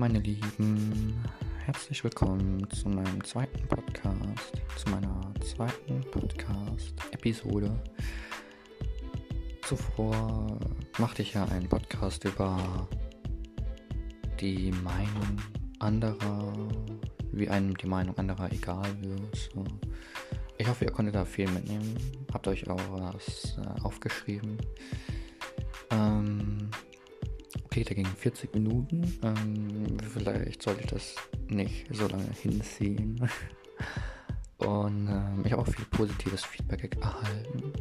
meine 0.00 0.20
Lieben, 0.20 1.14
herzlich 1.66 2.02
willkommen 2.02 2.66
zu 2.70 2.88
meinem 2.88 3.22
zweiten 3.22 3.68
Podcast, 3.68 4.62
zu 4.74 4.88
meiner 4.88 5.34
zweiten 5.40 6.00
Podcast-Episode. 6.10 7.70
Zuvor 9.60 10.58
machte 10.96 11.20
ich 11.20 11.34
ja 11.34 11.44
einen 11.44 11.68
Podcast 11.68 12.24
über 12.24 12.88
die 14.40 14.72
Meinung 14.72 15.36
anderer, 15.80 16.50
wie 17.32 17.50
einem 17.50 17.76
die 17.76 17.86
Meinung 17.86 18.16
anderer 18.16 18.50
egal 18.50 18.88
wird. 19.02 19.50
Ich 20.56 20.66
hoffe, 20.66 20.86
ihr 20.86 20.92
konntet 20.92 21.14
da 21.14 21.26
viel 21.26 21.50
mitnehmen. 21.50 21.94
Habt 22.32 22.48
euch 22.48 22.66
auch 22.70 22.80
was 22.90 23.58
äh, 23.58 23.82
aufgeschrieben. 23.82 24.56
Ähm, 25.90 26.70
da 27.70 27.94
ging 27.94 28.06
40 28.06 28.54
Minuten. 28.54 29.18
Ähm, 29.22 29.96
vielleicht 30.12 30.62
sollte 30.62 30.80
ich 30.80 30.86
das 30.86 31.14
nicht 31.48 31.86
so 31.94 32.08
lange 32.08 32.30
hinziehen. 32.42 33.28
Und 34.58 35.08
ähm, 35.08 35.42
ich 35.44 35.52
habe 35.52 35.62
auch 35.62 35.68
viel 35.68 35.84
positives 35.86 36.44
Feedback 36.44 36.96
erhalten. 37.00 37.72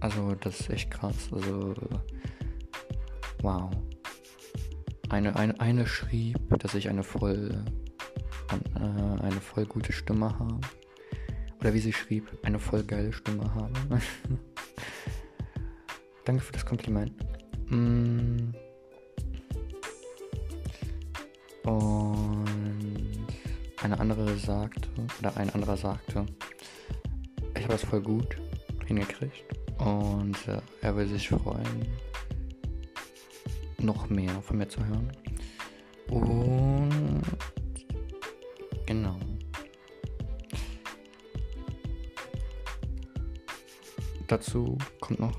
Also 0.00 0.34
das 0.34 0.60
ist 0.60 0.70
echt 0.70 0.90
krass. 0.90 1.28
Also 1.32 1.74
wow. 3.40 3.70
Eine, 5.08 5.34
eine, 5.36 5.58
eine 5.60 5.86
schrieb, 5.86 6.38
dass 6.58 6.74
ich 6.74 6.88
eine 6.88 7.02
voll 7.02 7.64
äh, 8.76 8.78
eine 8.78 9.40
voll 9.40 9.66
gute 9.66 9.92
Stimme 9.92 10.38
habe. 10.38 10.60
Oder 11.60 11.74
wie 11.74 11.78
sie 11.78 11.92
schrieb, 11.92 12.30
eine 12.42 12.58
voll 12.58 12.82
geile 12.82 13.12
Stimme 13.12 13.52
habe. 13.54 13.72
Danke 16.24 16.42
für 16.42 16.52
das 16.52 16.66
Kompliment. 16.66 17.12
Mm. 17.70 18.52
Und 21.64 23.26
eine 23.82 23.98
andere 23.98 24.36
sagte, 24.36 24.88
oder 25.18 25.36
ein 25.36 25.50
anderer 25.50 25.76
sagte, 25.76 26.26
ich 27.54 27.62
habe 27.62 27.72
das 27.72 27.84
voll 27.84 28.02
gut 28.02 28.36
hingekriegt 28.86 29.44
und 29.78 30.36
äh, 30.48 30.60
er 30.82 30.96
will 30.96 31.08
sich 31.08 31.28
freuen, 31.28 31.86
noch 33.78 34.08
mehr 34.08 34.40
von 34.42 34.58
mir 34.58 34.68
zu 34.68 34.84
hören. 34.84 35.10
Und 36.08 37.22
genau. 38.86 39.16
Dazu 44.26 44.78
kommt 45.00 45.20
noch, 45.20 45.38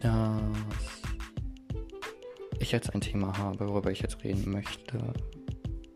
dass 0.00 0.40
ich 0.70 0.71
jetzt 2.72 2.94
ein 2.94 3.00
Thema 3.00 3.36
habe, 3.38 3.68
worüber 3.68 3.90
ich 3.90 4.00
jetzt 4.00 4.22
reden 4.24 4.50
möchte. 4.50 4.98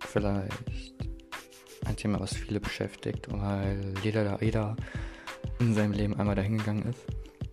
Vielleicht 0.00 0.94
ein 1.84 1.96
Thema, 1.96 2.20
was 2.20 2.34
viele 2.34 2.60
beschäftigt, 2.60 3.26
weil 3.30 3.94
jeder, 4.02 4.42
jeder 4.42 4.76
in 5.58 5.74
seinem 5.74 5.92
Leben 5.92 6.14
einmal 6.14 6.34
dahingegangen 6.34 6.84
ist. 6.84 7.04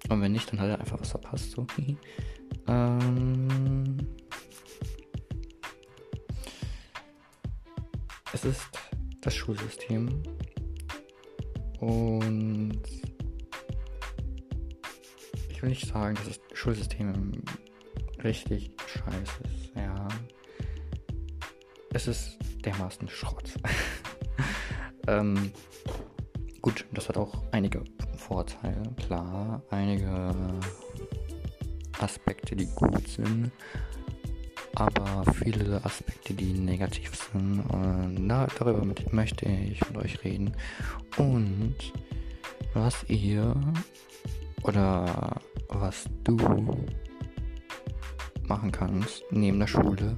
Und 0.09 0.21
wenn 0.21 0.31
nicht, 0.31 0.51
dann 0.51 0.59
hat 0.59 0.69
er 0.69 0.79
einfach 0.79 0.99
was 0.99 1.11
verpasst. 1.11 1.51
So. 1.51 1.65
ähm, 2.67 3.97
es 8.33 8.45
ist 8.45 8.67
das 9.21 9.33
Schulsystem. 9.33 10.23
Und 11.79 12.81
ich 15.49 15.61
will 15.61 15.69
nicht 15.69 15.87
sagen, 15.87 16.15
dass 16.15 16.25
das 16.25 16.39
Schulsystem 16.53 17.31
richtig 18.23 18.71
scheiße 18.87 19.43
ist. 19.43 19.75
Ja. 19.75 20.07
Es 21.93 22.07
ist 22.07 22.37
dermaßen 22.65 23.07
Schrott. 23.07 23.51
ähm, 25.07 25.51
gut, 26.61 26.85
das 26.91 27.09
hat 27.09 27.17
auch 27.17 27.43
einige 27.51 27.83
Vorteile, 28.17 28.81
klar. 28.97 29.61
Einige 29.69 30.33
Aspekte, 31.99 32.55
die 32.55 32.67
gut 32.67 33.07
sind. 33.07 33.51
Aber 34.75 35.23
viele 35.33 35.83
Aspekte, 35.85 36.33
die 36.33 36.53
negativ 36.53 37.11
sind. 37.31 37.59
Und 37.59 38.27
da, 38.27 38.47
darüber 38.57 38.83
möchte 39.11 39.45
ich 39.45 39.79
mit 39.89 39.97
euch 39.97 40.23
reden. 40.23 40.55
Und 41.17 41.75
was 42.73 43.03
ihr 43.07 43.55
oder 44.63 45.39
was 45.69 46.05
du 46.23 46.37
machen 48.47 48.71
kannst 48.71 49.23
neben 49.31 49.59
der 49.59 49.67
Schule. 49.67 50.17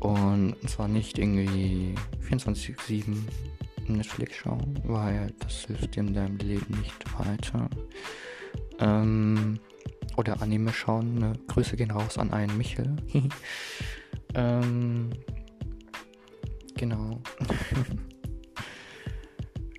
Und 0.00 0.56
zwar 0.68 0.88
nicht 0.88 1.18
irgendwie 1.18 1.94
24-7 2.28 3.16
Netflix 3.86 4.36
schauen, 4.36 4.78
weil 4.84 5.32
das 5.40 5.64
hilft 5.64 5.96
dir 5.96 6.00
in 6.00 6.14
deinem 6.14 6.36
Leben 6.38 6.78
nicht 6.78 7.18
weiter. 7.18 7.68
Ähm, 8.80 9.58
oder 10.16 10.40
Anime 10.40 10.72
schauen. 10.72 11.14
Ne? 11.14 11.32
Grüße 11.48 11.76
gehen 11.76 11.90
raus 11.90 12.18
an 12.18 12.32
einen 12.32 12.56
Michel. 12.56 12.96
ähm, 14.34 15.10
genau. 16.74 17.20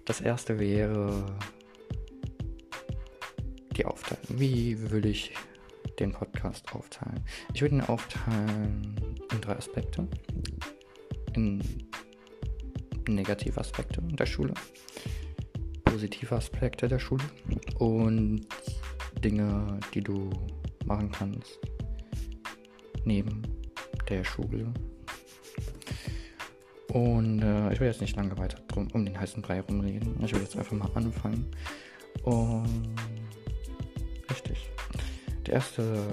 das 0.05 0.21
erste 0.21 0.59
wäre 0.59 1.25
die 3.75 3.85
Aufteilung. 3.85 4.39
Wie 4.39 4.89
würde 4.89 5.09
ich 5.09 5.33
den 5.99 6.11
Podcast 6.11 6.73
aufteilen? 6.73 7.23
Ich 7.53 7.61
würde 7.61 7.75
ihn 7.75 7.81
aufteilen 7.81 8.95
in 9.31 9.41
drei 9.41 9.55
Aspekte. 9.55 10.07
In 11.33 11.61
negative 13.07 13.59
Aspekte 13.59 14.01
der 14.01 14.25
Schule, 14.25 14.53
positive 15.83 16.35
Aspekte 16.35 16.87
der 16.87 16.99
Schule 16.99 17.23
und 17.77 18.45
Dinge, 19.23 19.79
die 19.93 20.01
du 20.01 20.29
machen 20.85 21.11
kannst 21.11 21.59
neben 23.03 23.41
der 24.09 24.23
Schule. 24.23 24.73
Und 26.89 27.41
äh, 27.41 27.73
ich 27.73 27.79
will 27.79 27.87
jetzt 27.87 28.01
nicht 28.01 28.15
lange 28.15 28.37
weiter 28.37 28.59
drum 28.67 28.87
um 28.93 29.05
den 29.05 29.19
heißen 29.19 29.41
Brei 29.41 29.59
rumreden. 29.59 30.23
Ich 30.23 30.33
will 30.33 30.41
jetzt 30.41 30.57
einfach 30.57 30.77
mal 30.77 30.89
anfangen. 30.95 31.45
Und. 32.23 32.95
Der 35.45 35.55
erste 35.55 36.03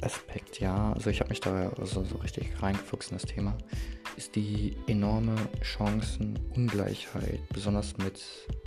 Aspekt, 0.00 0.60
ja, 0.60 0.92
also 0.92 1.10
ich 1.10 1.20
habe 1.20 1.30
mich 1.30 1.40
da 1.40 1.70
so, 1.84 2.04
so 2.04 2.16
richtig 2.16 2.50
reingefuchst 2.60 3.10
in 3.10 3.16
das 3.18 3.26
Thema, 3.26 3.56
ist 4.16 4.34
die 4.34 4.76
enorme 4.86 5.34
Chancenungleichheit, 5.62 7.40
besonders 7.52 7.96
mit 7.98 8.24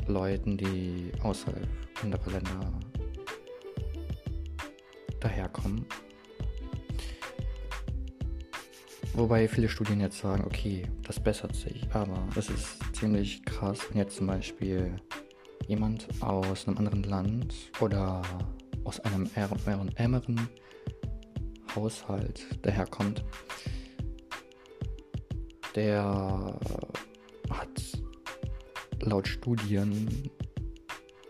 Leuten, 0.07 0.57
die 0.57 1.11
außerhalb 1.21 1.67
anderer 2.01 2.31
Länder 2.31 2.79
daherkommen. 5.19 5.85
Wobei 9.13 9.47
viele 9.47 9.67
Studien 9.67 9.99
jetzt 9.99 10.19
sagen, 10.19 10.43
okay, 10.45 10.83
das 11.03 11.19
bessert 11.19 11.55
sich, 11.55 11.85
aber 11.93 12.27
es 12.35 12.49
ist 12.49 12.77
ziemlich 12.93 13.43
krass, 13.43 13.79
wenn 13.89 13.97
jetzt 13.97 14.15
zum 14.17 14.27
Beispiel 14.27 14.95
jemand 15.67 16.07
aus 16.21 16.67
einem 16.67 16.77
anderen 16.77 17.03
Land 17.03 17.53
oder 17.81 18.21
aus 18.83 18.99
einem 19.01 19.29
ärmeren 19.95 20.49
Haushalt 21.75 22.45
daherkommt, 22.65 23.23
der 25.75 26.59
hat 27.49 28.01
laut 29.01 29.27
Studien 29.27 30.29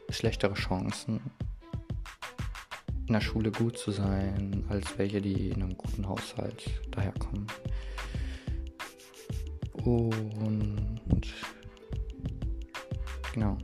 schlechtere 0.10 0.54
Chancen 0.54 1.20
in 3.08 3.14
der 3.14 3.22
Schule 3.22 3.52
gut 3.52 3.78
zu 3.78 3.92
sein, 3.92 4.64
als 4.70 4.98
welche, 4.98 5.20
die 5.20 5.50
in 5.50 5.64
einem 5.64 5.76
guten 5.78 6.08
Haushalt 6.08 6.70
daherkommen. 6.92 7.48
Und 9.84 11.34
genau. 13.34 13.58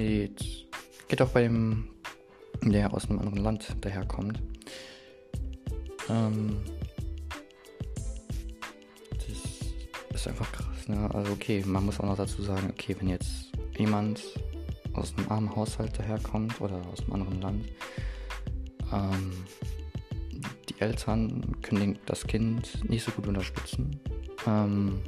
Jetzt 0.00 0.66
geht 1.08 1.20
auch 1.20 1.28
bei 1.28 1.42
dem, 1.42 1.90
der 2.62 2.92
aus 2.92 3.10
einem 3.10 3.18
anderen 3.18 3.44
Land 3.44 3.76
daherkommt. 3.82 4.40
Ähm, 6.08 6.56
das 9.18 10.16
ist 10.16 10.28
einfach 10.28 10.50
krass, 10.52 10.88
ne? 10.88 11.08
Also 11.12 11.32
okay, 11.32 11.62
man 11.66 11.84
muss 11.84 12.00
auch 12.00 12.06
noch 12.06 12.16
dazu 12.16 12.42
sagen, 12.42 12.70
okay, 12.70 12.96
wenn 12.98 13.08
jetzt 13.08 13.52
jemand 13.76 14.22
aus 14.94 15.14
einem 15.16 15.30
armen 15.30 15.54
Haushalt 15.54 15.98
daherkommt 15.98 16.60
oder 16.62 16.80
aus 16.90 17.00
einem 17.00 17.12
anderen 17.12 17.40
Land, 17.42 17.64
ähm, 18.92 19.32
die 20.68 20.80
Eltern 20.80 21.60
können 21.60 21.98
das 22.06 22.26
Kind 22.26 22.88
nicht 22.88 23.04
so 23.04 23.10
gut 23.12 23.26
unterstützen, 23.26 24.00
ähm, 24.46 25.02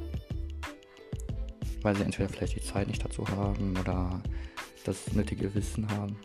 weil 1.81 1.95
sie 1.95 2.03
entweder 2.03 2.29
vielleicht 2.29 2.55
die 2.55 2.61
Zeit 2.61 2.87
nicht 2.87 3.03
dazu 3.03 3.27
haben 3.27 3.75
oder 3.79 4.21
das 4.83 5.13
nötige 5.13 5.53
Wissen 5.55 5.89
haben. 5.89 6.17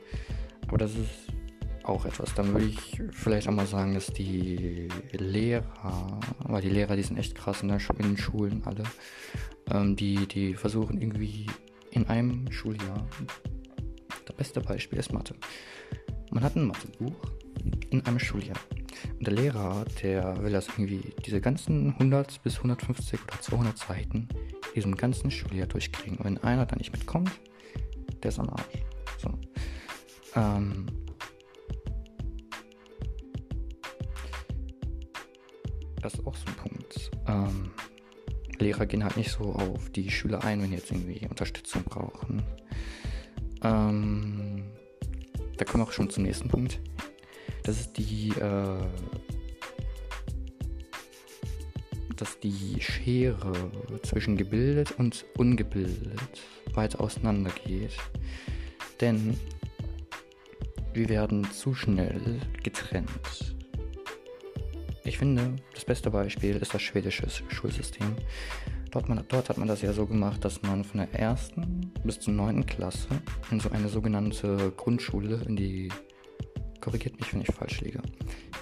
Aber 0.67 0.79
das 0.79 0.93
ist 0.93 1.33
auch 1.89 2.05
etwas. 2.05 2.35
Dann 2.35 2.53
würde 2.53 2.67
ich 2.67 3.01
vielleicht 3.13 3.49
auch 3.49 3.53
mal 3.53 3.67
sagen, 3.67 3.95
dass 3.95 4.09
die 4.09 4.89
Lehrer, 5.13 6.21
weil 6.41 6.63
die 6.63 6.69
Lehrer, 6.69 6.97
die 6.97 7.03
sind 7.03 7.17
echt 7.17 7.35
krass 7.35 7.63
in, 7.63 7.69
der, 7.69 7.81
in 7.99 8.03
den 8.03 8.17
Schulen 8.17 8.63
alle, 8.65 8.85
ähm, 9.71 9.97
die, 9.97 10.27
die 10.27 10.55
versuchen 10.55 11.01
irgendwie 11.01 11.47
in 11.91 12.07
einem 12.07 12.51
Schuljahr, 12.53 13.07
das 14.27 14.37
beste 14.37 14.61
Beispiel 14.61 14.99
ist 14.99 15.13
Mathe. 15.13 15.35
Man 16.31 16.45
hat 16.45 16.57
ein 16.57 16.67
Mathebuch 16.67 17.17
in 17.91 18.05
einem 18.05 18.19
Schuljahr. 18.19 18.59
Und 19.19 19.27
der 19.27 19.35
Lehrer, 19.35 19.85
der 20.03 20.43
will 20.43 20.53
das 20.53 20.69
irgendwie, 20.69 21.15
diese 21.25 21.41
ganzen 21.41 21.93
100 21.93 22.43
bis 22.43 22.57
150 22.57 23.21
oder 23.23 23.41
200 23.41 23.79
Seiten, 23.79 24.29
diesem 24.75 24.95
ganzen 24.97 25.31
Schuljahr 25.31 25.67
durchkriegen. 25.67 26.19
Und 26.19 26.25
wenn 26.25 26.39
einer 26.39 26.67
da 26.67 26.77
nicht 26.77 26.93
mitkommt, 26.93 27.31
der 28.23 28.29
ist 28.31 28.39
am 28.39 28.49
Arsch. 28.51 28.85
So. 29.19 29.31
Ähm, 30.35 30.87
das 36.03 36.15
ist 36.15 36.27
auch 36.27 36.35
so 36.35 36.47
ein 36.47 36.55
Punkt. 36.55 37.11
Ähm, 37.27 37.71
Lehrer 38.59 38.87
gehen 38.87 39.05
halt 39.05 39.17
nicht 39.17 39.31
so 39.31 39.53
auf 39.53 39.91
die 39.91 40.11
Schüler 40.11 40.43
ein, 40.45 40.61
wenn 40.63 40.71
die 40.71 40.77
jetzt 40.77 40.91
irgendwie 40.91 41.27
Unterstützung 41.29 41.85
brauchen. 41.85 42.43
Ähm, 43.63 44.65
da 45.57 45.65
kommen 45.65 45.83
wir 45.83 45.89
auch 45.89 45.93
schon 45.93 46.11
zum 46.11 46.25
nächsten 46.25 46.49
Punkt. 46.49 46.81
Das 47.65 47.81
ist 47.81 47.99
die, 47.99 48.31
äh, 48.31 48.79
dass 52.17 52.41
die 52.41 52.81
Schere 52.81 53.53
zwischen 54.03 54.37
gebildet 54.37 54.93
und 54.99 55.25
ungebildet 55.37 56.41
weit 56.79 57.01
auseinander 57.01 57.51
geht. 57.67 57.97
Denn 59.01 59.37
wir 60.95 61.09
werden 61.09 61.45
zu 61.51 61.75
schnell 61.75 62.41
getrennt. 62.63 63.57
Ich 65.05 65.19
finde, 65.19 65.57
das 65.75 65.85
beste 65.85 66.11
Beispiel 66.11 66.57
ist 66.57 66.73
das 66.73 66.83
schwedische 66.83 67.27
Schulsystem. 67.49 68.15
Dort, 68.93 69.09
man, 69.09 69.25
dort, 69.29 69.49
hat 69.49 69.59
man 69.59 69.67
das 69.67 69.83
ja 69.83 69.93
so 69.93 70.07
gemacht, 70.07 70.45
dass 70.45 70.63
man 70.63 70.85
von 70.85 71.01
der 71.01 71.13
ersten 71.13 71.93
bis 72.05 72.21
zur 72.21 72.35
neunten 72.35 72.65
Klasse 72.65 73.09
in 73.51 73.59
so 73.59 73.71
eine 73.71 73.89
sogenannte 73.89 74.73
Grundschule, 74.77 75.43
in 75.47 75.57
die, 75.57 75.89
korrigiert 76.81 77.19
mich, 77.19 77.33
wenn 77.33 77.41
ich 77.41 77.49
falsch 77.49 77.81
liege, 77.81 78.01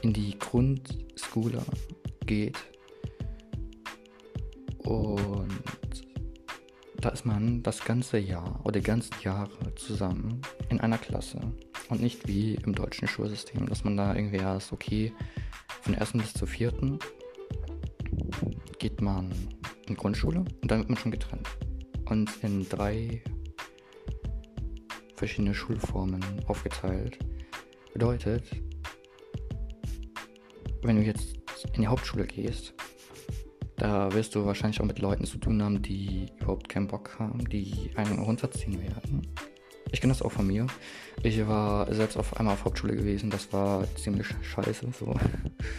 in 0.02 0.12
die 0.12 0.38
Grundschule 0.38 1.62
geht. 2.24 2.56
Und 4.78 6.05
da 7.00 7.10
ist 7.10 7.26
man 7.26 7.62
das 7.62 7.84
ganze 7.84 8.18
Jahr 8.18 8.60
oder 8.64 8.80
die 8.80 8.86
ganzen 8.86 9.14
Jahre 9.22 9.74
zusammen 9.74 10.40
in 10.68 10.80
einer 10.80 10.98
Klasse. 10.98 11.40
Und 11.88 12.00
nicht 12.00 12.26
wie 12.26 12.54
im 12.54 12.74
deutschen 12.74 13.06
Schulsystem, 13.06 13.66
dass 13.66 13.84
man 13.84 13.96
da 13.96 14.14
irgendwie 14.14 14.38
erst, 14.38 14.72
okay, 14.72 15.12
von 15.82 15.94
ersten 15.94 16.18
bis 16.18 16.32
zur 16.32 16.48
vierten 16.48 16.98
geht 18.78 19.00
man 19.00 19.32
in 19.86 19.96
Grundschule 19.96 20.44
und 20.62 20.70
dann 20.70 20.80
wird 20.80 20.88
man 20.88 20.98
schon 20.98 21.12
getrennt. 21.12 21.48
Und 22.06 22.30
in 22.42 22.68
drei 22.68 23.22
verschiedene 25.16 25.54
Schulformen 25.54 26.22
aufgeteilt. 26.46 27.18
Bedeutet, 27.92 28.44
wenn 30.82 30.96
du 30.96 31.02
jetzt 31.02 31.36
in 31.72 31.82
die 31.82 31.86
Hauptschule 31.86 32.26
gehst, 32.26 32.74
da 33.76 34.12
wirst 34.12 34.34
du 34.34 34.46
wahrscheinlich 34.46 34.80
auch 34.80 34.86
mit 34.86 34.98
Leuten 34.98 35.24
zu 35.24 35.38
tun 35.38 35.62
haben, 35.62 35.82
die 35.82 36.26
überhaupt 36.40 36.68
keinen 36.68 36.86
Bock 36.86 37.16
haben, 37.18 37.48
die 37.48 37.90
einen 37.94 38.18
runterziehen 38.18 38.80
werden. 38.80 39.26
Ich 39.92 40.00
kenne 40.00 40.12
das 40.12 40.22
auch 40.22 40.32
von 40.32 40.46
mir. 40.46 40.66
Ich 41.22 41.46
war 41.46 41.92
selbst 41.92 42.16
auf 42.16 42.36
einmal 42.38 42.54
auf 42.54 42.64
Hauptschule 42.64 42.96
gewesen, 42.96 43.30
das 43.30 43.52
war 43.52 43.84
ziemlich 43.96 44.26
scheiße. 44.42 44.88
So. 44.98 45.14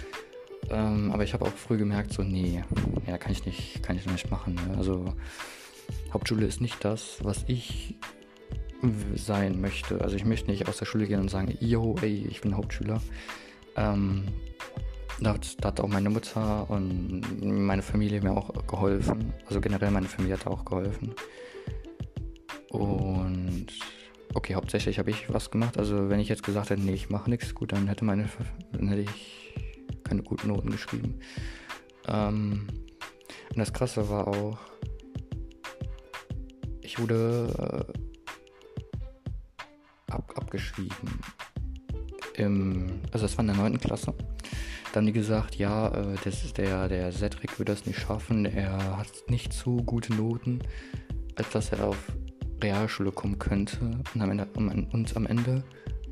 ähm, 0.70 1.12
aber 1.12 1.24
ich 1.24 1.34
habe 1.34 1.46
auch 1.46 1.54
früh 1.54 1.78
gemerkt, 1.78 2.14
so, 2.14 2.24
nee, 2.24 2.64
ja, 3.06 3.18
kann 3.18 3.32
ich 3.32 3.46
nicht, 3.46 3.84
kann 3.84 3.98
ich 3.98 4.06
nicht 4.06 4.30
machen. 4.32 4.56
Ne? 4.56 4.78
Also 4.78 5.14
Hauptschule 6.14 6.46
ist 6.46 6.62
nicht 6.62 6.84
das, 6.86 7.18
was 7.24 7.44
ich 7.48 7.96
sein 9.16 9.60
möchte. 9.60 10.02
Also 10.02 10.16
ich 10.16 10.26
möchte 10.26 10.52
nicht 10.52 10.68
aus 10.68 10.78
der 10.78 10.86
Schule 10.86 11.08
gehen 11.08 11.20
und 11.20 11.30
sagen, 11.30 11.58
yo, 11.60 11.96
ey, 12.02 12.28
ich 12.30 12.42
bin 12.42 12.56
Hauptschüler. 12.56 13.02
Ähm, 13.76 14.26
da 15.20 15.34
hat, 15.34 15.64
da 15.64 15.70
hat 15.70 15.80
auch 15.80 15.88
meine 15.88 16.10
Mutter 16.10 16.70
und 16.70 17.24
meine 17.42 17.82
Familie 17.82 18.22
mir 18.22 18.32
auch 18.32 18.54
geholfen. 18.68 19.34
Also 19.48 19.62
generell 19.62 19.92
meine 19.92 20.08
Familie 20.08 20.38
hat 20.38 20.48
auch 20.48 20.64
geholfen. 20.64 21.14
Und 22.70 23.68
okay, 24.34 24.56
hauptsächlich 24.56 25.00
habe 25.00 25.10
ich 25.10 25.32
was 25.34 25.50
gemacht. 25.50 25.78
Also 25.78 26.10
wenn 26.10 26.20
ich 26.20 26.30
jetzt 26.30 26.44
gesagt 26.44 26.70
hätte, 26.70 26.82
nee, 26.82 26.94
ich 26.94 27.10
mache 27.10 27.30
nichts, 27.30 27.56
gut, 27.56 27.72
dann 27.72 27.88
hätte 27.88 28.06
meine 28.06 28.30
dann 28.74 28.88
hätte 28.90 29.02
ich 29.02 29.54
keine 30.04 30.22
guten 30.22 30.50
Noten 30.50 30.70
geschrieben. 30.70 31.20
Ähm, 32.08 32.68
und 33.50 33.58
das 33.58 33.74
Krasse 33.74 34.10
war 34.10 34.28
auch, 34.28 34.60
ich 36.82 37.00
wurde 37.00 37.50
äh, 37.58 37.86
ab, 40.12 40.32
abgeschrieben. 40.36 41.20
Im, 42.36 43.02
also 43.12 43.26
das 43.26 43.36
war 43.38 43.44
in 43.44 43.48
der 43.48 43.58
9. 43.58 43.80
Klasse. 43.80 44.14
Dann 44.98 45.14
gesagt, 45.14 45.58
ja, 45.58 45.90
äh, 45.90 46.16
das 46.24 46.54
der, 46.54 46.88
der 46.88 47.12
Cedric 47.12 47.60
wird 47.60 47.70
das 47.70 47.86
nicht 47.86 48.00
schaffen, 48.00 48.46
er 48.46 48.98
hat 48.98 49.08
nicht 49.28 49.54
so 49.54 49.76
gute 49.76 50.12
Noten, 50.16 50.58
als 51.36 51.52
dass 51.52 51.72
er 51.72 51.90
auf 51.90 52.12
Realschule 52.64 53.12
kommen 53.12 53.38
könnte. 53.38 54.02
Und 54.16 54.22
am 54.22 54.32
Ende, 54.32 54.48
und 54.56 55.16
am 55.16 55.28
Ende 55.28 55.64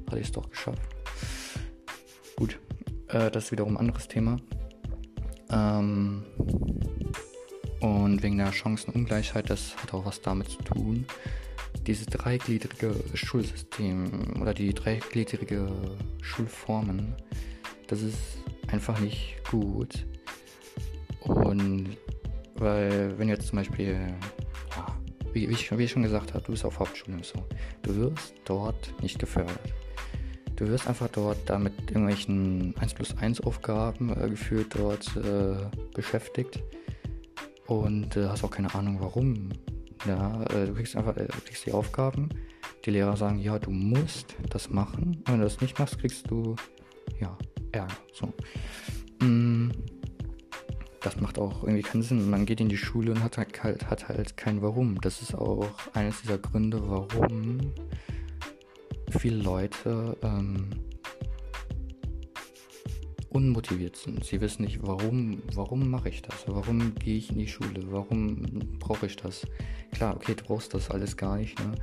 hatte 0.05 0.19
ich 0.19 0.27
es 0.27 0.31
doch 0.31 0.47
geschafft. 0.51 0.83
Gut, 2.35 2.59
äh, 3.07 3.31
das 3.31 3.45
ist 3.45 3.51
wiederum 3.53 3.75
ein 3.75 3.87
anderes 3.87 4.07
Thema. 4.07 4.37
Ähm, 5.49 6.23
und 7.79 8.21
wegen 8.21 8.37
der 8.37 8.51
Chancenungleichheit, 8.51 9.49
das 9.49 9.75
hat 9.77 9.95
auch 9.95 10.05
was 10.05 10.21
damit 10.21 10.49
zu 10.49 10.61
tun. 10.61 11.07
Dieses 11.87 12.05
dreigliedrige 12.05 12.93
Schulsystem 13.15 14.39
oder 14.39 14.53
die 14.53 14.75
dreigliedrige 14.75 15.71
Schulformen, 16.21 17.15
das 17.87 18.03
ist 18.03 18.44
einfach 18.71 18.99
nicht 18.99 19.35
gut. 19.49 20.05
Und 21.21 21.97
weil, 22.55 23.17
wenn 23.17 23.29
jetzt 23.29 23.47
zum 23.47 23.57
Beispiel, 23.57 23.97
ja, 24.75 24.87
wie, 25.33 25.49
wie, 25.49 25.53
ich, 25.53 25.77
wie 25.77 25.83
ich 25.83 25.91
schon 25.91 26.03
gesagt 26.03 26.33
habe, 26.33 26.43
du 26.43 26.51
bist 26.51 26.65
auf 26.65 26.79
Hauptschule 26.79 27.17
so, 27.23 27.43
du 27.81 27.95
wirst 27.95 28.35
dort 28.45 28.93
nicht 29.01 29.19
gefördert. 29.19 29.73
Du 30.55 30.67
wirst 30.67 30.87
einfach 30.87 31.09
dort 31.09 31.37
damit 31.47 31.73
irgendwelchen 31.87 32.73
1 32.79 32.93
plus 32.93 33.17
1 33.17 33.41
Aufgaben 33.41 34.09
äh, 34.17 34.29
geführt 34.29 34.67
dort 34.69 35.13
äh, 35.17 35.57
beschäftigt 35.93 36.63
und 37.67 38.15
äh, 38.15 38.27
hast 38.27 38.43
auch 38.45 38.51
keine 38.51 38.73
Ahnung 38.73 38.97
warum. 39.01 39.49
Ja, 40.07 40.43
äh, 40.43 40.67
du 40.67 40.73
kriegst 40.73 40.95
einfach 40.95 41.17
äh, 41.17 41.25
du 41.25 41.41
kriegst 41.45 41.65
die 41.65 41.73
Aufgaben, 41.73 42.29
die 42.85 42.91
Lehrer 42.91 43.17
sagen, 43.17 43.39
ja, 43.39 43.59
du 43.59 43.69
musst 43.69 44.35
das 44.49 44.69
machen. 44.69 45.17
Und 45.17 45.27
wenn 45.27 45.39
du 45.39 45.43
das 45.43 45.59
nicht 45.59 45.77
machst, 45.77 45.99
kriegst 45.99 46.31
du 46.31 46.55
ja 47.19 47.37
Ärger. 47.75 47.95
So. 48.13 48.33
Mm, 49.25 49.71
das 51.01 51.19
macht 51.21 51.37
auch 51.37 51.63
irgendwie 51.63 51.83
keinen 51.83 52.01
Sinn. 52.01 52.29
Man 52.29 52.45
geht 52.45 52.61
in 52.61 52.69
die 52.69 52.77
Schule 52.77 53.11
und 53.11 53.23
hat 53.23 53.37
halt, 53.37 53.63
hat 53.63 54.09
halt 54.09 54.37
kein 54.37 54.61
Warum. 54.61 54.99
Das 55.01 55.21
ist 55.21 55.35
auch 55.35 55.69
eines 55.93 56.21
dieser 56.21 56.37
Gründe, 56.37 56.81
warum 56.89 57.73
viele 59.11 59.37
Leute 59.37 60.17
ähm, 60.23 60.69
unmotiviert 63.29 63.97
sind. 63.97 64.23
Sie 64.23 64.41
wissen 64.41 64.63
nicht, 64.63 64.79
warum, 64.81 65.43
warum 65.53 65.89
mache 65.89 66.09
ich 66.09 66.21
das? 66.21 66.45
Warum 66.47 66.95
gehe 66.95 67.17
ich 67.17 67.29
in 67.29 67.37
die 67.37 67.47
Schule? 67.47 67.83
Warum 67.91 68.41
brauche 68.79 69.05
ich 69.05 69.17
das? 69.17 69.45
Klar, 69.91 70.15
okay, 70.15 70.33
du 70.35 70.43
brauchst 70.43 70.73
das 70.73 70.89
alles 70.89 71.15
gar 71.17 71.37
nicht. 71.37 71.59
Ne? 71.59 71.75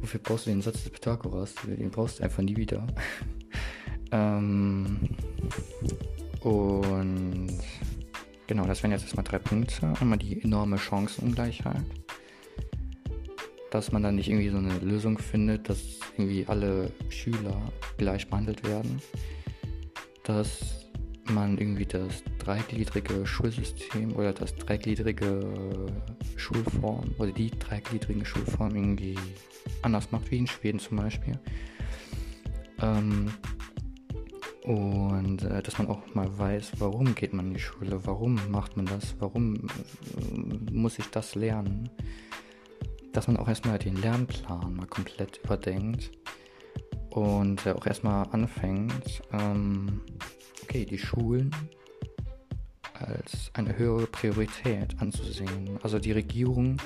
Wofür 0.00 0.20
brauchst 0.20 0.46
du 0.46 0.50
den 0.50 0.62
Satz 0.62 0.82
des 0.82 0.90
Pythagoras? 0.90 1.54
Den 1.66 1.90
brauchst 1.90 2.18
du 2.18 2.24
einfach 2.24 2.42
nie 2.42 2.56
wieder. 2.56 2.86
ähm, 4.12 4.98
und 6.40 7.58
genau, 8.46 8.66
das 8.66 8.82
wären 8.82 8.92
jetzt 8.92 9.02
erstmal 9.02 9.24
drei 9.24 9.38
Punkte. 9.38 9.92
Einmal 10.00 10.18
die 10.18 10.42
enorme 10.42 10.78
Chancenungleichheit. 10.78 11.82
Dass 13.70 13.90
man 13.90 14.02
dann 14.02 14.16
nicht 14.16 14.28
irgendwie 14.28 14.50
so 14.50 14.58
eine 14.58 14.78
Lösung 14.80 15.16
findet, 15.16 15.68
dass 15.68 15.80
irgendwie 16.18 16.44
alle 16.46 16.92
Schüler 17.08 17.56
gleich 17.96 18.28
behandelt 18.28 18.64
werden. 18.64 19.00
Dass 20.24 20.82
man 21.32 21.56
irgendwie 21.56 21.86
das 21.86 22.22
dreigliedrige 22.38 23.24
Schulsystem 23.24 24.14
oder 24.14 24.32
das 24.32 24.54
dreigliedrige 24.56 25.86
Schulform 26.36 27.14
oder 27.18 27.30
die 27.30 27.50
dreigliedrigen 27.50 28.26
Schulformen 28.26 28.76
irgendwie 28.76 29.16
anders 29.82 30.10
macht, 30.10 30.30
wie 30.30 30.38
in 30.38 30.46
Schweden 30.46 30.80
zum 30.80 30.98
Beispiel. 30.98 31.38
Ähm, 32.82 33.32
und 34.64 35.42
äh, 35.42 35.62
dass 35.62 35.78
man 35.78 35.88
auch 35.88 36.14
mal 36.14 36.38
weiß, 36.38 36.72
warum 36.78 37.14
geht 37.14 37.32
man 37.32 37.48
in 37.48 37.54
die 37.54 37.60
Schule, 37.60 38.04
warum 38.04 38.38
macht 38.50 38.76
man 38.76 38.86
das, 38.86 39.16
warum 39.18 39.56
äh, 39.56 40.72
muss 40.72 40.98
ich 40.98 41.06
das 41.06 41.34
lernen. 41.34 41.90
Dass 43.12 43.26
man 43.26 43.36
auch 43.36 43.48
erstmal 43.48 43.78
den 43.78 43.96
Lernplan 43.96 44.74
mal 44.74 44.86
komplett 44.86 45.40
überdenkt 45.44 46.12
und 47.10 47.66
äh, 47.66 47.72
auch 47.72 47.86
erstmal 47.86 48.26
anfängt, 48.30 49.22
ähm, 49.32 50.00
okay, 50.62 50.86
die 50.86 50.98
Schulen 50.98 51.50
als 52.94 53.50
eine 53.54 53.76
höhere 53.76 54.06
Priorität 54.06 54.94
anzusehen. 55.00 55.78
Also 55.82 55.98
die 55.98 56.12
Regierung, 56.12 56.76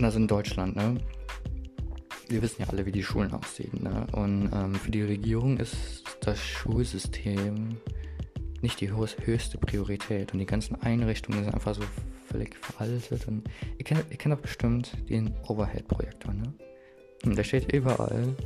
also 0.00 0.18
in 0.18 0.26
Deutschland, 0.26 0.76
ne? 0.76 0.96
Wir 2.30 2.42
wissen 2.42 2.62
ja 2.62 2.68
alle, 2.68 2.86
wie 2.86 2.92
die 2.92 3.02
Schulen 3.02 3.32
aussehen, 3.32 3.82
ne? 3.82 4.06
Und 4.12 4.50
ähm, 4.54 4.76
für 4.76 4.92
die 4.92 5.02
Regierung 5.02 5.58
ist 5.58 6.04
das 6.20 6.38
Schulsystem 6.38 7.76
nicht 8.62 8.80
die 8.80 8.92
höchste 8.92 9.58
Priorität 9.58 10.32
und 10.32 10.38
die 10.38 10.46
ganzen 10.46 10.80
Einrichtungen 10.80 11.42
sind 11.42 11.52
einfach 11.52 11.74
so 11.74 11.82
völlig 12.28 12.54
veraltet. 12.56 13.26
Und 13.26 13.48
ihr 13.78 13.84
kennt, 13.84 14.04
ihr 14.10 14.16
kennt 14.16 14.32
doch 14.32 14.40
bestimmt 14.40 14.92
den 15.08 15.34
Overhead-Projektor, 15.48 16.32
ne? 16.32 16.54
Der 17.24 17.42
steht 17.42 17.72
überall. 17.72 18.36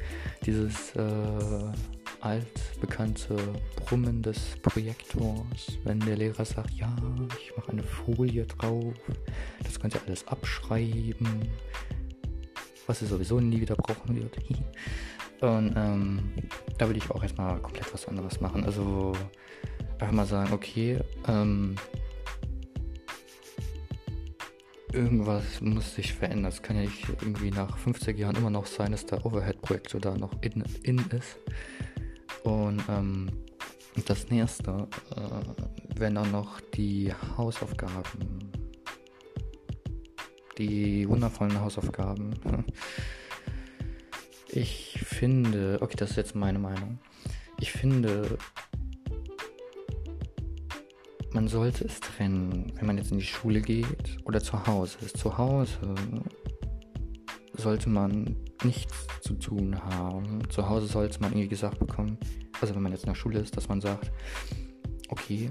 Dieses 0.47 0.97
äh, 0.97 1.73
altbekannte 2.21 3.37
Brummen 3.77 4.23
des 4.23 4.39
Projektors, 4.63 5.79
wenn 5.85 6.01
der 6.01 6.17
Lehrer 6.17 6.47
sagt, 6.47 6.71
ja, 6.71 6.97
ich 7.39 7.55
mache 7.55 7.73
eine 7.73 7.83
Folie 7.83 8.47
drauf, 8.47 8.95
das 9.63 9.79
könnt 9.79 9.95
ihr 9.95 10.01
alles 10.07 10.27
abschreiben, 10.27 11.51
was 12.87 13.03
ihr 13.03 13.09
sowieso 13.09 13.41
nie 13.41 13.61
wieder 13.61 13.77
brauchen 13.77 14.17
wird. 14.17 14.37
Und 15.41 15.75
ähm, 15.77 16.33
da 16.79 16.87
würde 16.87 16.99
ich 16.99 17.11
auch 17.11 17.23
erstmal 17.23 17.61
komplett 17.61 17.93
was 17.93 18.09
anderes 18.09 18.41
machen. 18.41 18.65
Also 18.65 19.13
einfach 19.99 20.15
mal 20.15 20.27
sagen, 20.27 20.53
okay, 20.53 21.01
ähm, 21.29 21.77
irgendwas 24.93 25.61
muss 25.61 25.95
sich 25.95 26.15
verändern. 26.15 26.53
Es 26.53 26.63
kann 26.63 26.77
ja 26.77 26.83
nicht 26.83 27.07
irgendwie 27.21 27.51
nach 27.51 27.77
50 27.77 28.19
Jahren 28.19 28.37
immer 28.37 28.51
noch 28.51 28.67
sein, 28.67 28.93
dass 28.93 29.05
der 29.05 29.25
Overhead-Projektor 29.27 30.01
da 30.01 30.17
noch 30.17 30.33
in, 30.41 30.65
in 30.83 30.99
ist. 31.11 31.37
Und 32.45 32.83
ähm, 32.89 33.29
das 34.07 34.31
nächste 34.31 34.89
äh, 35.17 35.99
wären 35.99 36.15
dann 36.15 36.31
noch 36.31 36.61
die 36.61 37.13
Hausaufgaben. 37.37 38.64
Die 40.59 41.09
wundervollen 41.09 41.61
Hausaufgaben. 41.61 42.35
Ich 44.57 45.01
finde, 45.05 45.79
okay, 45.81 45.97
das 45.97 46.11
ist 46.11 46.17
jetzt 46.17 46.37
meine 46.37 46.61
Meinung. 46.61 47.01
Ich 47.59 47.73
finde, 47.73 48.39
man 51.33 51.49
sollte 51.49 51.85
es 51.85 51.99
trennen, 51.99 52.73
wenn 52.77 52.87
man 52.87 52.97
jetzt 52.97 53.11
in 53.11 53.19
die 53.19 53.25
Schule 53.25 53.61
geht 53.61 54.19
oder 54.25 54.41
zu 54.41 54.65
Hause 54.65 54.99
ist. 55.05 55.17
Zu 55.17 55.37
Hause 55.37 55.95
sollte 57.57 57.89
man 57.89 58.37
nichts 58.63 59.09
zu 59.23 59.35
tun 59.35 59.77
haben. 59.83 60.49
Zu 60.51 60.69
Hause 60.69 60.87
sollte 60.87 61.21
man 61.21 61.33
irgendwie 61.33 61.49
gesagt 61.49 61.81
bekommen, 61.81 62.17
also 62.61 62.77
wenn 62.77 62.83
man 62.83 62.93
jetzt 62.93 63.03
in 63.03 63.11
der 63.11 63.17
Schule 63.17 63.41
ist, 63.41 63.57
dass 63.57 63.69
man 63.69 63.81
sagt, 63.81 64.13
okay, 65.09 65.51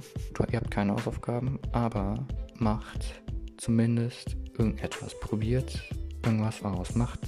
ihr 0.49 0.59
habt 0.59 0.71
keine 0.71 0.93
Hausaufgaben, 0.93 1.59
aber 1.73 2.25
macht 2.57 3.21
zumindest 3.57 4.37
irgendetwas. 4.57 5.19
Probiert 5.19 5.81
irgendwas 6.25 6.63
aus. 6.63 6.95
Macht, 6.95 7.19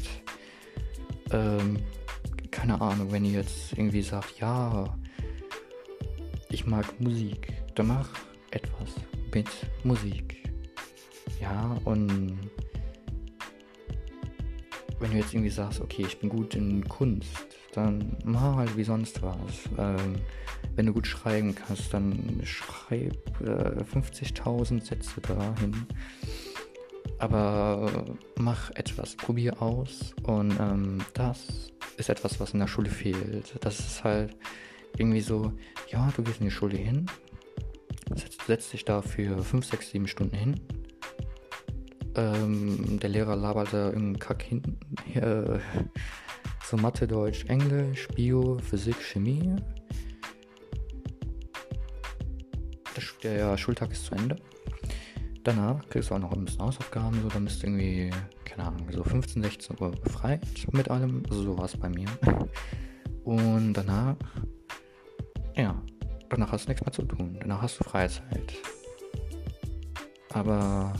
ähm, 1.31 1.79
keine 2.51 2.79
Ahnung, 2.79 3.11
wenn 3.11 3.25
ihr 3.25 3.39
jetzt 3.41 3.73
irgendwie 3.73 4.01
sagt, 4.01 4.39
ja, 4.39 4.97
ich 6.49 6.65
mag 6.65 6.99
Musik, 6.99 7.53
dann 7.75 7.87
mach 7.87 8.09
etwas 8.51 8.89
mit 9.33 9.49
Musik. 9.83 10.43
Ja, 11.41 11.77
und 11.83 12.37
wenn 14.99 15.11
du 15.11 15.17
jetzt 15.17 15.33
irgendwie 15.33 15.51
sagst, 15.51 15.81
okay, 15.81 16.03
ich 16.07 16.19
bin 16.19 16.29
gut 16.29 16.55
in 16.55 16.87
Kunst, 16.87 17.45
dann 17.73 18.15
mach 18.23 18.55
halt 18.55 18.77
wie 18.77 18.83
sonst 18.83 19.21
was. 19.21 19.69
Ähm, 19.77 20.15
wenn 20.75 20.85
du 20.85 20.93
gut 20.93 21.07
schreiben 21.07 21.53
kannst, 21.53 21.93
dann 21.93 22.41
schreib 22.43 23.17
äh, 23.41 23.83
50.000 23.83 24.81
Sätze 24.83 25.21
dahin. 25.21 25.85
Aber 27.25 28.05
mach 28.37 28.69
etwas, 28.75 29.15
probier 29.15 29.59
aus. 29.59 30.13
Und 30.21 30.59
ähm, 30.59 30.99
das 31.15 31.71
ist 31.97 32.09
etwas, 32.09 32.39
was 32.39 32.53
in 32.53 32.59
der 32.59 32.67
Schule 32.67 32.91
fehlt. 32.91 33.55
Das 33.61 33.79
ist 33.79 34.03
halt 34.03 34.37
irgendwie 34.95 35.21
so, 35.21 35.51
ja, 35.89 36.13
du 36.15 36.21
gehst 36.21 36.39
in 36.39 36.45
die 36.45 36.51
Schule 36.51 36.77
hin, 36.77 37.07
setzt, 38.13 38.45
setzt 38.45 38.73
dich 38.73 38.85
da 38.85 39.01
für 39.01 39.41
5, 39.41 39.65
6, 39.65 39.89
7 39.89 40.07
Stunden 40.07 40.35
hin. 40.35 40.59
Ähm, 42.15 42.99
der 42.99 43.09
Lehrer 43.09 43.35
labert 43.35 43.73
da 43.73 43.89
im 43.89 44.19
Kack 44.19 44.43
hinten. 44.43 44.77
Äh, 45.15 45.57
so 46.69 46.77
Mathe, 46.77 47.07
Deutsch, 47.07 47.45
Englisch, 47.45 48.07
Bio, 48.09 48.59
Physik, 48.59 49.01
Chemie. 49.01 49.55
Der 53.23 53.57
Schultag 53.57 53.91
ist 53.91 54.05
zu 54.05 54.13
Ende. 54.13 54.35
Danach 55.45 55.87
kriegst 55.89 56.09
du 56.09 56.15
auch 56.15 56.19
noch 56.19 56.31
ein 56.33 56.43
bisschen 56.43 56.63
Hausaufgaben, 56.63 57.21
so, 57.21 57.29
dann 57.29 57.45
bist 57.45 57.61
du 57.61 57.67
irgendwie, 57.67 58.09
keine 58.45 58.63
Ahnung, 58.63 58.91
so 58.91 59.03
15, 59.03 59.43
16 59.43 59.79
Uhr 59.79 59.91
befreit 59.91 60.41
mit 60.71 60.89
allem. 60.89 61.21
Also 61.29 61.43
so 61.43 61.55
war 61.55 61.65
es 61.65 61.77
bei 61.77 61.87
mir. 61.87 62.07
Und 63.23 63.73
danach, 63.73 64.15
ja, 65.55 65.79
danach 66.29 66.51
hast 66.51 66.65
du 66.65 66.69
nichts 66.69 66.83
mehr 66.83 66.91
zu 66.91 67.03
tun. 67.03 67.37
Danach 67.39 67.61
hast 67.61 67.79
du 67.79 67.83
Freizeit. 67.83 68.53
Aber 70.33 70.93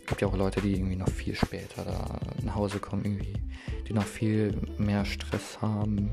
es 0.00 0.06
gibt 0.06 0.20
ja 0.20 0.28
auch 0.28 0.36
Leute, 0.36 0.60
die 0.60 0.74
irgendwie 0.74 0.94
noch 0.94 1.10
viel 1.10 1.34
später 1.34 1.82
da 1.84 2.20
nach 2.44 2.54
Hause 2.54 2.78
kommen, 2.78 3.04
irgendwie, 3.04 3.34
die 3.88 3.92
noch 3.92 4.06
viel 4.06 4.56
mehr 4.78 5.04
Stress 5.04 5.60
haben. 5.60 6.12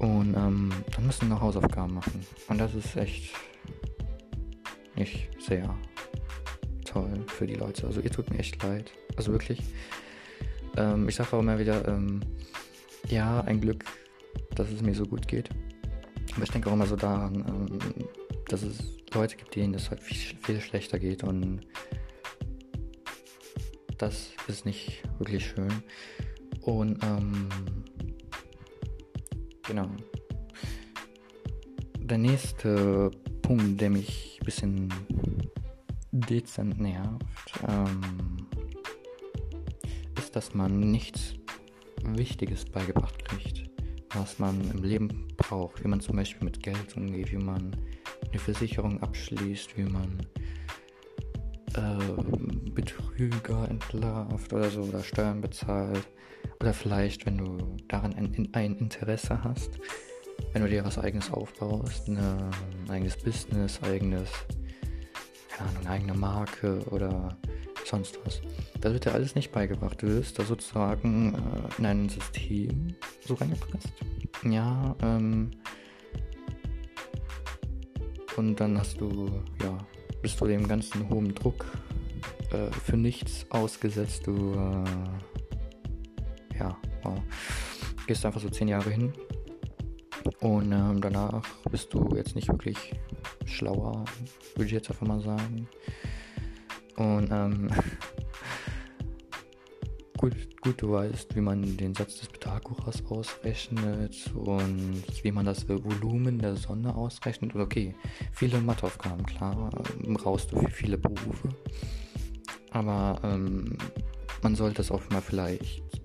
Und 0.00 0.34
ähm, 0.34 0.72
dann 0.96 1.06
müssen 1.06 1.28
noch 1.28 1.40
Hausaufgaben 1.40 1.94
machen. 1.94 2.26
Und 2.48 2.58
das 2.58 2.74
ist 2.74 2.96
echt 2.96 3.36
nicht 5.00 5.28
sehr 5.38 5.76
toll 6.84 7.24
für 7.26 7.46
die 7.46 7.54
Leute. 7.54 7.86
Also 7.86 8.00
ihr 8.00 8.10
tut 8.10 8.30
mir 8.30 8.38
echt 8.38 8.62
leid. 8.62 8.92
Also 9.16 9.32
wirklich. 9.32 9.60
Ähm, 10.76 11.08
ich 11.08 11.16
sage 11.16 11.36
auch 11.36 11.40
immer 11.40 11.58
wieder, 11.58 11.86
ähm, 11.88 12.20
ja, 13.08 13.40
ein 13.40 13.60
Glück, 13.60 13.84
dass 14.54 14.70
es 14.70 14.82
mir 14.82 14.94
so 14.94 15.04
gut 15.04 15.26
geht. 15.26 15.50
Aber 16.34 16.44
ich 16.44 16.50
denke 16.50 16.68
auch 16.68 16.74
immer 16.74 16.86
so 16.86 16.96
daran, 16.96 17.34
ähm, 17.34 17.78
dass 18.48 18.62
es 18.62 18.78
Leute 19.12 19.36
gibt, 19.36 19.54
denen 19.56 19.74
es 19.74 19.90
halt 19.90 20.00
viel, 20.00 20.36
viel 20.42 20.60
schlechter 20.60 20.98
geht 20.98 21.24
und 21.24 21.62
das 23.98 24.30
ist 24.46 24.64
nicht 24.64 25.02
wirklich 25.18 25.46
schön. 25.46 25.82
Und 26.62 27.02
ähm, 27.04 27.48
genau. 29.66 29.88
Der 31.98 32.18
nächste 32.18 33.10
Punkt, 33.50 33.80
der 33.80 33.90
mich 33.90 34.38
ein 34.40 34.44
bisschen 34.44 34.94
dezent 36.12 36.78
nervt, 36.78 37.52
ähm, 37.66 38.46
ist, 40.16 40.36
dass 40.36 40.54
man 40.54 40.78
nichts 40.78 41.34
Wichtiges 42.04 42.64
beigebracht 42.64 43.24
kriegt, 43.24 43.68
was 44.14 44.38
man 44.38 44.70
im 44.70 44.84
Leben 44.84 45.26
braucht, 45.36 45.82
wie 45.82 45.88
man 45.88 46.00
zum 46.00 46.14
Beispiel 46.14 46.44
mit 46.44 46.62
Geld 46.62 46.96
umgeht, 46.96 47.32
wie 47.32 47.38
man 47.38 47.74
eine 48.28 48.38
Versicherung 48.38 49.02
abschließt, 49.02 49.76
wie 49.76 49.82
man 49.82 50.20
äh, 51.74 52.70
Betrüger 52.70 53.68
entlarvt 53.68 54.52
oder 54.52 54.70
so 54.70 54.82
oder 54.82 55.02
Steuern 55.02 55.40
bezahlt. 55.40 56.06
Oder 56.60 56.72
vielleicht, 56.72 57.26
wenn 57.26 57.38
du 57.38 57.76
daran 57.88 58.14
ein, 58.14 58.48
ein 58.52 58.76
Interesse 58.76 59.42
hast, 59.42 59.80
wenn 60.52 60.62
du 60.62 60.68
dir 60.68 60.84
was 60.84 60.98
eigenes 60.98 61.30
aufbaust, 61.32 62.08
eine, 62.08 62.50
ein 62.84 62.90
eigenes 62.90 63.16
Business, 63.16 63.80
eigenes, 63.82 64.28
keine 65.48 65.70
Ahnung, 65.70 65.86
eine 65.86 65.90
eigene 65.90 66.14
Marke 66.14 66.80
oder 66.90 67.36
sonst 67.84 68.18
was. 68.24 68.40
Das 68.80 68.92
wird 68.92 69.04
dir 69.04 69.12
alles 69.12 69.34
nicht 69.34 69.52
beigebracht. 69.52 70.02
Du 70.02 70.08
wirst 70.08 70.38
da 70.38 70.44
sozusagen 70.44 71.34
äh, 71.34 71.78
in 71.78 71.86
ein 71.86 72.08
System 72.08 72.94
so 73.26 73.34
reingepresst. 73.34 73.92
Ja, 74.44 74.96
ähm, 75.02 75.50
und 78.36 78.58
dann 78.60 78.78
hast 78.78 79.00
du, 79.00 79.30
ja, 79.62 79.78
bist 80.22 80.40
du 80.40 80.46
dem 80.46 80.66
ganzen 80.66 81.08
hohen 81.10 81.34
Druck 81.34 81.66
äh, 82.52 82.70
für 82.70 82.96
nichts 82.96 83.46
ausgesetzt. 83.50 84.26
Du, 84.26 84.54
äh, 84.54 84.84
ja, 86.58 86.76
wow. 87.02 87.20
gehst 88.06 88.24
einfach 88.24 88.40
so 88.40 88.48
zehn 88.48 88.68
Jahre 88.68 88.90
hin 88.90 89.12
und 90.40 90.72
ähm, 90.72 91.00
danach 91.00 91.42
bist 91.70 91.92
du 91.92 92.16
jetzt 92.16 92.34
nicht 92.34 92.48
wirklich 92.48 92.94
schlauer, 93.44 94.04
würde 94.54 94.66
ich 94.66 94.72
jetzt 94.72 94.90
einfach 94.90 95.06
mal 95.06 95.20
sagen. 95.20 95.68
Und 96.96 97.28
ähm, 97.30 97.70
gut, 100.16 100.34
gut, 100.60 100.82
du 100.82 100.92
weißt, 100.92 101.34
wie 101.36 101.40
man 101.40 101.76
den 101.76 101.94
Satz 101.94 102.20
des 102.20 102.28
Pythagoras 102.28 103.04
ausrechnet 103.06 104.32
und 104.34 105.02
wie 105.22 105.32
man 105.32 105.46
das 105.46 105.68
Volumen 105.68 106.38
der 106.38 106.56
Sonne 106.56 106.94
ausrechnet. 106.94 107.54
Und 107.54 107.62
okay, 107.62 107.94
viele 108.32 108.60
Matheaufgaben, 108.60 109.24
klar, 109.24 109.70
brauchst 110.04 110.52
du 110.52 110.60
für 110.60 110.70
viele 110.70 110.98
Berufe. 110.98 111.48
Aber 112.70 113.20
ähm, 113.24 113.76
man 114.42 114.54
sollte 114.54 114.82
es 114.82 114.90
auch 114.90 115.02
mal 115.10 115.20
vielleicht 115.20 115.99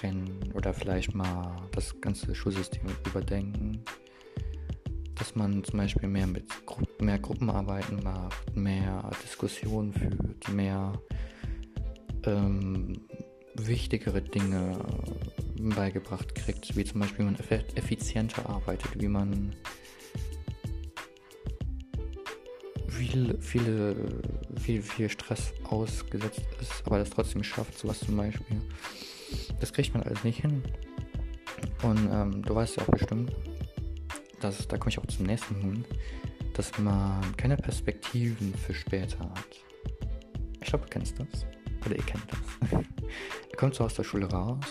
trennen 0.00 0.52
oder 0.54 0.72
vielleicht 0.72 1.14
mal 1.14 1.68
das 1.72 2.00
ganze 2.00 2.34
Schulsystem 2.34 2.82
überdenken. 3.06 3.84
Dass 5.14 5.34
man 5.34 5.62
zum 5.64 5.78
Beispiel 5.78 6.08
mehr 6.08 6.26
mit 6.26 6.46
Gru 6.66 6.84
mehr 7.00 7.18
Gruppenarbeiten 7.18 8.02
macht, 8.02 8.56
mehr 8.56 9.10
Diskussionen 9.22 9.92
führt, 9.92 10.48
mehr 10.48 10.92
ähm, 12.24 13.00
wichtigere 13.54 14.22
Dinge 14.22 14.78
beigebracht 15.56 16.34
kriegt, 16.34 16.74
wie 16.74 16.84
zum 16.84 17.00
Beispiel, 17.00 17.26
wie 17.26 17.30
man 17.30 17.36
effizienter 17.74 18.48
arbeitet, 18.48 18.98
wie 18.98 19.08
man 19.08 19.54
viel, 22.88 23.36
viele, 23.40 23.96
viel, 24.58 24.80
viel 24.82 25.10
Stress 25.10 25.52
ausgesetzt 25.64 26.46
ist, 26.60 26.82
aber 26.86 26.98
das 26.98 27.10
trotzdem 27.10 27.44
schafft, 27.44 27.78
sowas 27.78 28.00
zum 28.00 28.16
Beispiel. 28.16 28.56
Das 29.60 29.72
kriegt 29.72 29.94
man 29.94 30.02
alles 30.02 30.24
nicht 30.24 30.40
hin. 30.40 30.62
Und 31.82 32.08
ähm, 32.12 32.42
du 32.42 32.54
weißt 32.54 32.76
ja 32.76 32.82
auch 32.82 32.90
bestimmt, 32.90 33.32
dass, 34.40 34.66
da 34.68 34.76
komme 34.76 34.90
ich 34.90 34.98
auch 34.98 35.06
zum 35.06 35.26
nächsten 35.26 35.60
Punkt, 35.60 35.88
dass 36.54 36.76
man 36.78 37.20
keine 37.36 37.56
Perspektiven 37.56 38.54
für 38.54 38.74
später 38.74 39.20
hat. 39.20 39.64
Ich 40.60 40.68
glaube, 40.68 40.84
du 40.84 40.90
kennst 40.90 41.18
das. 41.18 41.46
Oder 41.86 41.96
ihr 41.96 42.04
kennt 42.04 42.24
das. 42.30 42.72
ihr 43.50 43.56
kommt 43.56 43.74
so 43.74 43.84
aus 43.84 43.94
der 43.94 44.04
Schule 44.04 44.26
raus 44.30 44.64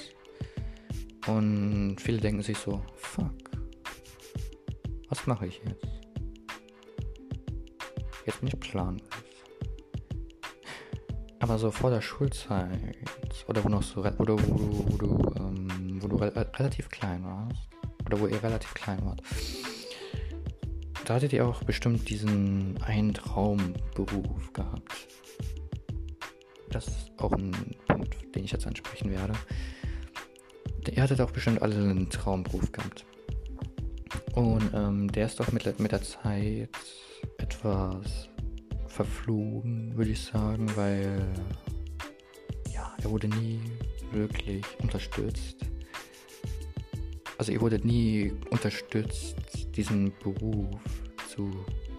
und 1.28 1.98
viele 2.00 2.20
denken 2.20 2.42
sich 2.42 2.58
so, 2.58 2.82
fuck, 2.96 3.34
was 5.10 5.26
mache 5.28 5.48
ich 5.48 5.62
jetzt? 5.66 5.88
Jetzt 8.26 8.40
bin 8.40 8.48
ich 8.48 8.60
planlos. 8.60 9.02
Aber 11.40 11.58
so 11.58 11.72
vor 11.72 11.90
der 11.90 12.02
Schulzeit 12.02 12.98
oder 13.48 13.64
wo 13.64 13.70
noch 13.70 13.84
so 13.84 14.02
du, 14.02 14.20
wo 14.20 14.26
du, 14.26 14.38
wo 14.38 14.98
du, 14.98 15.34
ähm, 15.38 16.02
wo 16.02 16.08
du 16.08 16.16
re 16.18 16.34
relativ 16.58 16.90
klein 16.90 17.24
warst 17.24 17.70
oder 18.06 18.20
wo 18.20 18.28
ihr 18.28 18.42
relativ 18.42 18.74
klein 18.74 19.00
wart, 19.06 19.22
da 21.06 21.16
hattet 21.16 21.34
ihr 21.34 21.46
auch 21.48 21.64
bestimmt 21.64 22.10
diesen 22.10 22.82
einen 22.84 23.14
Traumberuf 23.14 24.54
gehabt. 24.54 25.08
Das 26.70 26.88
ist 26.88 27.12
auch 27.18 27.32
ein 27.32 27.52
Punkt, 27.88 28.36
den 28.36 28.44
ich 28.44 28.52
jetzt 28.52 28.68
ansprechen 28.68 29.10
werde. 29.10 29.34
Ihr 30.92 31.04
hattet 31.04 31.22
auch 31.22 31.32
bestimmt 31.32 31.62
alle 31.62 31.76
einen 31.76 32.10
Traumberuf 32.10 32.72
gehabt. 32.72 33.06
Und 34.36 34.72
ähm, 34.74 35.12
der 35.12 35.26
ist 35.26 35.40
doch 35.40 35.52
mit, 35.52 35.80
mit 35.80 35.92
der 35.92 36.02
Zeit 36.02 36.70
etwas 37.38 38.30
verflogen, 38.88 39.96
würde 39.98 40.12
ich 40.12 40.22
sagen, 40.22 40.68
weil 40.76 41.26
er 43.04 43.10
wurde 43.10 43.28
nie 43.28 43.60
wirklich 44.12 44.66
unterstützt. 44.82 45.58
Also 47.38 47.52
ihr 47.52 47.62
wurdet 47.62 47.86
nie 47.86 48.34
unterstützt, 48.50 49.38
diesen 49.76 50.12
Beruf 50.22 50.68
zu 51.34 51.52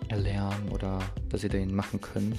erlernen 0.09 0.69
oder 0.71 0.99
dass 1.29 1.43
ihr 1.45 1.49
den 1.49 1.75
machen 1.75 2.01
könnt. 2.01 2.37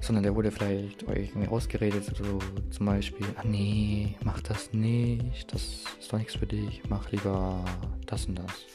Sondern 0.00 0.24
der 0.24 0.34
wurde 0.34 0.50
vielleicht 0.50 1.06
euch 1.08 1.28
irgendwie 1.30 1.48
ausgeredet, 1.48 2.04
so 2.04 2.38
zum 2.70 2.86
Beispiel, 2.86 3.26
ah 3.36 3.44
nee, 3.44 4.16
mach 4.22 4.40
das 4.40 4.72
nicht, 4.72 5.52
das 5.54 5.84
ist 5.98 6.12
doch 6.12 6.18
nichts 6.18 6.34
für 6.34 6.46
dich, 6.46 6.82
mach 6.88 7.10
lieber 7.10 7.64
das 8.06 8.26
und 8.26 8.38
das. 8.38 8.66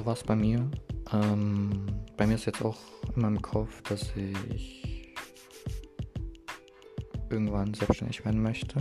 so 0.00 0.06
war 0.06 0.14
es 0.14 0.22
bei 0.22 0.36
mir. 0.36 0.70
Ähm, 1.12 1.86
bei 2.20 2.26
mir 2.26 2.34
ist 2.34 2.44
jetzt 2.44 2.62
auch 2.62 2.76
in 3.16 3.22
meinem 3.22 3.40
Kopf, 3.40 3.80
dass 3.80 4.14
ich 4.14 5.14
irgendwann 7.30 7.72
selbstständig 7.72 8.22
werden 8.26 8.42
möchte. 8.42 8.78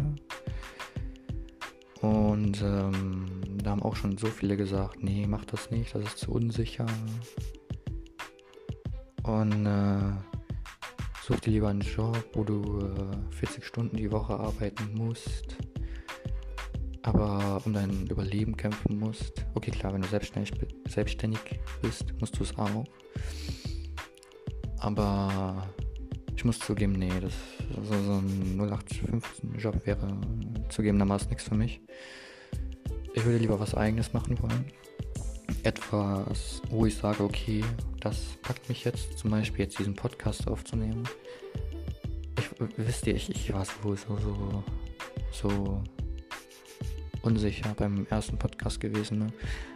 Und 2.01 2.61
ähm, 2.61 3.41
da 3.63 3.71
haben 3.71 3.81
auch 3.81 3.95
schon 3.95 4.17
so 4.17 4.27
viele 4.27 4.57
gesagt, 4.57 5.01
nee, 5.01 5.25
mach 5.25 5.45
das 5.45 5.71
nicht, 5.71 5.95
das 5.95 6.03
ist 6.03 6.17
zu 6.17 6.33
unsicher. 6.33 6.85
Und 9.23 9.65
äh, 9.65 10.11
such 11.23 11.39
dir 11.39 11.51
lieber 11.51 11.69
einen 11.69 11.79
Job, 11.79 12.21
wo 12.33 12.43
du 12.43 12.81
äh, 12.81 13.35
40 13.37 13.63
Stunden 13.63 13.95
die 13.95 14.11
Woche 14.11 14.37
arbeiten 14.37 14.95
musst 14.95 15.55
aber 17.09 17.61
um 17.65 17.73
dein 17.73 18.05
Überleben 18.07 18.55
kämpfen 18.55 18.99
musst. 18.99 19.45
Okay, 19.55 19.71
klar, 19.71 19.93
wenn 19.93 20.01
du 20.01 20.07
selbstständig, 20.07 20.53
selbstständig 20.87 21.39
bist, 21.81 22.05
musst 22.19 22.37
du 22.37 22.43
es 22.43 22.55
auch. 22.57 22.85
Aber 24.77 25.67
ich 26.35 26.45
muss 26.45 26.59
zugeben, 26.59 26.93
nee, 26.93 27.11
das 27.19 27.33
also 27.75 27.93
so 28.03 28.13
ein 28.13 28.59
0815-Job 28.59 29.85
wäre 29.85 30.07
zugegebenermaßen 30.69 31.29
nichts 31.29 31.45
für 31.45 31.55
mich. 31.55 31.81
Ich 33.13 33.25
würde 33.25 33.39
lieber 33.39 33.59
was 33.59 33.73
eigenes 33.73 34.13
machen 34.13 34.39
wollen. 34.41 34.65
Etwas, 35.63 36.61
wo 36.69 36.85
ich 36.85 36.95
sage, 36.95 37.23
okay, 37.23 37.65
das 37.99 38.37
packt 38.43 38.69
mich 38.69 38.83
jetzt, 38.83 39.17
zum 39.17 39.31
Beispiel 39.31 39.65
jetzt 39.65 39.79
diesen 39.79 39.95
Podcast 39.95 40.47
aufzunehmen. 40.47 41.03
Ich, 42.37 42.69
wisst 42.77 43.07
ihr, 43.07 43.15
ich, 43.15 43.29
ich 43.31 43.51
war 43.51 43.65
so, 43.65 43.95
so, 43.95 44.17
so, 44.17 44.63
so 45.31 45.83
unsicher 47.21 47.73
beim 47.75 48.05
ersten 48.09 48.37
Podcast 48.37 48.79
gewesen. 48.79 49.19
Ne? 49.19 49.27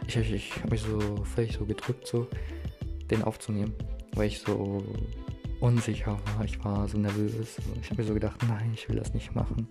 Ich, 0.06 0.16
ich, 0.16 0.32
ich 0.32 0.56
habe 0.58 0.70
mich 0.70 0.82
so 0.82 1.24
völlig 1.24 1.56
so 1.56 1.64
gedrückt, 1.64 2.06
so 2.06 2.28
den 3.10 3.22
aufzunehmen, 3.22 3.74
weil 4.14 4.28
ich 4.28 4.40
so 4.40 4.84
unsicher 5.60 6.18
war. 6.36 6.44
Ich 6.44 6.62
war 6.64 6.88
so 6.88 6.98
nervös. 6.98 7.56
Ich 7.80 7.90
habe 7.90 8.02
mir 8.02 8.08
so 8.08 8.14
gedacht, 8.14 8.40
nein, 8.48 8.72
ich 8.74 8.88
will 8.88 8.96
das 8.96 9.14
nicht 9.14 9.34
machen. 9.34 9.66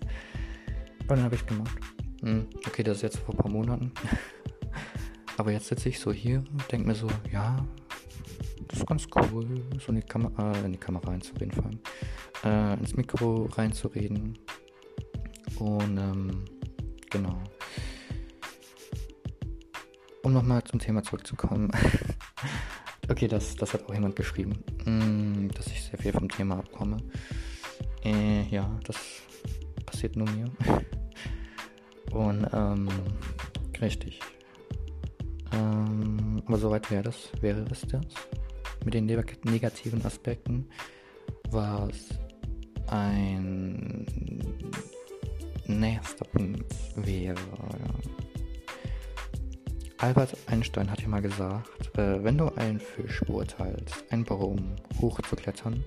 Und 1.00 1.10
dann 1.10 1.22
habe 1.22 1.34
ich 1.34 1.46
gemacht. 1.46 1.78
Hm, 2.22 2.46
okay, 2.66 2.82
das 2.82 2.98
ist 2.98 3.02
jetzt 3.02 3.18
vor 3.18 3.34
ein 3.34 3.38
paar 3.38 3.50
Monaten. 3.50 3.92
Aber 5.36 5.50
jetzt 5.50 5.66
sitze 5.66 5.88
ich 5.88 5.98
so 5.98 6.12
hier 6.12 6.38
und 6.38 6.70
denke 6.70 6.86
mir 6.86 6.94
so, 6.94 7.08
ja, 7.32 7.56
das 8.68 8.78
ist 8.78 8.86
ganz 8.86 9.06
cool, 9.14 9.62
so 9.78 9.88
in 9.88 9.96
die, 9.96 10.02
Kam 10.02 10.32
äh, 10.38 10.64
in 10.64 10.72
die 10.72 10.78
Kamera 10.78 11.10
reinzureden, 11.10 11.52
vor 11.52 11.64
allem. 11.64 11.78
Äh, 12.44 12.78
ins 12.78 12.96
Mikro 12.96 13.44
reinzureden. 13.52 14.38
Und 15.58 15.98
ähm, 15.98 16.44
genau. 17.10 17.42
Um 20.24 20.32
nochmal 20.32 20.64
zum 20.64 20.80
Thema 20.80 21.02
zurückzukommen. 21.02 21.70
okay, 23.10 23.28
das, 23.28 23.56
das 23.56 23.74
hat 23.74 23.84
auch 23.84 23.92
jemand 23.92 24.16
geschrieben, 24.16 24.64
mm, 24.86 25.48
dass 25.48 25.66
ich 25.66 25.82
sehr 25.82 25.98
viel 25.98 26.12
vom 26.12 26.30
Thema 26.30 26.60
abkomme. 26.60 26.96
Äh, 28.02 28.44
ja, 28.48 28.74
das 28.84 28.96
passiert 29.84 30.16
nur 30.16 30.26
mir. 30.30 30.50
Und, 32.10 32.48
ähm, 32.54 32.88
richtig. 33.82 34.20
Ähm, 35.52 36.42
aber 36.46 36.56
soweit 36.56 36.90
wäre 36.90 37.02
das, 37.02 37.30
wäre 37.42 37.62
es 37.70 37.82
das. 37.82 38.06
Mit 38.82 38.94
den 38.94 39.04
negativen 39.04 40.06
Aspekten 40.06 40.70
war 41.50 41.86
es 41.90 42.08
ein 42.86 44.06
nächster 45.66 46.24
Punkt 46.24 46.74
wäre, 46.96 47.34
ja 47.34 48.23
Albert 49.98 50.36
Einstein 50.46 50.90
hat 50.90 51.00
ja 51.00 51.08
mal 51.08 51.22
gesagt, 51.22 51.96
äh, 51.96 52.22
wenn 52.22 52.36
du 52.36 52.48
einen 52.56 52.80
Fisch 52.80 53.20
beurteilst, 53.20 54.04
einen 54.10 54.24
Baum 54.24 54.74
hochzuklettern, 55.00 55.84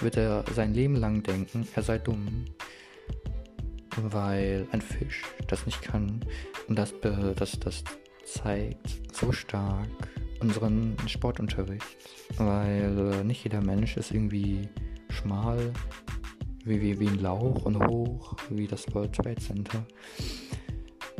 wird 0.00 0.16
er 0.16 0.44
sein 0.54 0.74
Leben 0.74 0.96
lang 0.96 1.22
denken, 1.22 1.66
er 1.74 1.82
sei 1.82 1.98
dumm. 1.98 2.46
Weil 3.96 4.66
ein 4.72 4.82
Fisch 4.82 5.22
das 5.46 5.64
nicht 5.64 5.80
kann 5.80 6.20
und 6.68 6.78
das, 6.78 6.92
das, 7.00 7.58
das 7.58 7.84
zeigt 8.24 9.00
so 9.14 9.32
stark 9.32 9.88
unseren 10.40 10.96
Sportunterricht. 11.06 11.96
Weil 12.36 13.12
äh, 13.14 13.24
nicht 13.24 13.44
jeder 13.44 13.62
Mensch 13.62 13.96
ist 13.96 14.10
irgendwie 14.10 14.68
schmal, 15.08 15.72
wie, 16.64 16.80
wie, 16.82 17.00
wie 17.00 17.08
ein 17.08 17.20
Lauch 17.20 17.64
und 17.64 17.86
hoch 17.86 18.36
wie 18.50 18.66
das 18.66 18.92
World 18.94 19.14
Trade 19.14 19.40
Center. 19.40 19.86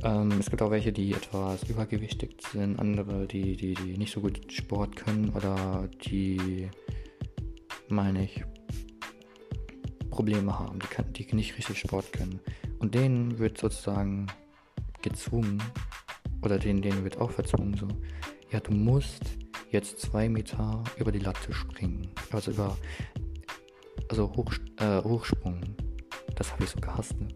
Ähm, 0.06 0.30
es 0.38 0.48
gibt 0.50 0.62
auch 0.62 0.70
welche, 0.70 0.92
die 0.92 1.14
etwas 1.14 1.64
übergewichtig 1.64 2.36
sind, 2.52 2.78
andere, 2.78 3.26
die, 3.26 3.56
die, 3.56 3.74
die 3.74 3.98
nicht 3.98 4.12
so 4.12 4.20
gut 4.20 4.52
Sport 4.52 4.94
können 4.94 5.30
oder 5.30 5.88
die, 6.04 6.70
meine 7.88 8.22
ich, 8.22 8.44
Probleme 10.10 10.56
haben, 10.56 10.78
die, 10.78 10.86
kann, 10.86 11.12
die 11.12 11.26
nicht 11.34 11.58
richtig 11.58 11.80
Sport 11.80 12.12
können. 12.12 12.38
Und 12.78 12.94
denen 12.94 13.40
wird 13.40 13.58
sozusagen 13.58 14.28
gezwungen, 15.02 15.60
oder 16.40 16.60
denen, 16.60 16.82
denen 16.82 17.02
wird 17.02 17.18
auch 17.20 17.32
verzwungen, 17.32 17.74
so, 17.74 17.88
ja, 18.52 18.60
du 18.60 18.70
musst 18.70 19.24
jetzt 19.72 19.98
zwei 19.98 20.28
Meter 20.28 20.84
über 20.98 21.10
die 21.10 21.18
Latte 21.18 21.52
springen. 21.52 22.08
Also 22.30 22.52
über, 22.52 22.76
also 24.08 24.30
Hoch, 24.36 24.54
äh, 24.78 25.02
Hochsprung. 25.02 25.60
Das 26.36 26.52
habe 26.52 26.62
ich 26.62 26.70
so 26.70 26.80
gehasst, 26.80 27.20
ne? 27.20 27.26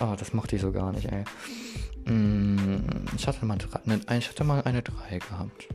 Oh, 0.00 0.14
das 0.18 0.32
mochte 0.32 0.56
ich 0.56 0.62
so 0.62 0.72
gar 0.72 0.92
nicht, 0.92 1.08
ey. 1.10 1.24
Mm, 2.04 2.78
ich 3.16 3.26
hatte 3.26 3.44
mal, 3.44 3.58
ne, 3.84 4.00
ich 4.18 4.28
hatte 4.28 4.44
mal 4.44 4.62
eine 4.62 4.82
3 4.82 5.18
gehabt. 5.18 5.68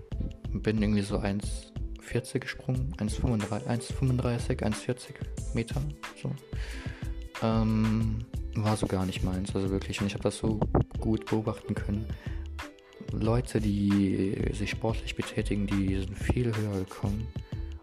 Bin 0.53 0.81
irgendwie 0.81 1.01
so 1.01 1.17
1,94 1.17 1.71
1,40 2.12 2.39
gesprungen, 2.39 2.93
1,35, 2.97 4.60
1,40 4.60 5.13
Meter, 5.53 5.81
so. 6.21 6.31
Ähm, 7.41 8.25
war 8.55 8.75
so 8.75 8.86
gar 8.86 9.05
nicht 9.05 9.23
meins, 9.23 9.55
also 9.55 9.69
wirklich. 9.69 10.01
Und 10.01 10.07
ich 10.07 10.13
habe 10.13 10.23
das 10.23 10.38
so 10.38 10.60
gut 10.99 11.25
beobachten 11.25 11.73
können. 11.73 12.05
Leute, 13.12 13.60
die 13.60 14.36
sich 14.53 14.69
sportlich 14.69 15.15
betätigen, 15.15 15.67
die 15.67 15.97
sind 15.97 16.17
viel 16.17 16.55
höher 16.55 16.79
gekommen. 16.79 17.27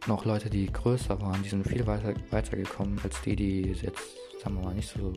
Und 0.07 0.13
auch 0.13 0.25
Leute, 0.25 0.49
die 0.51 0.67
größer 0.67 1.21
waren, 1.21 1.43
die 1.43 1.49
sind 1.49 1.67
viel 1.67 1.87
weiter, 1.87 2.15
weiter 2.31 2.57
gekommen 2.57 2.99
als 3.03 3.21
die, 3.23 3.37
die 3.37 3.63
jetzt, 3.63 4.17
sagen 4.43 4.57
wir 4.57 4.65
mal, 4.65 4.75
nicht 4.75 4.89
so 4.89 5.13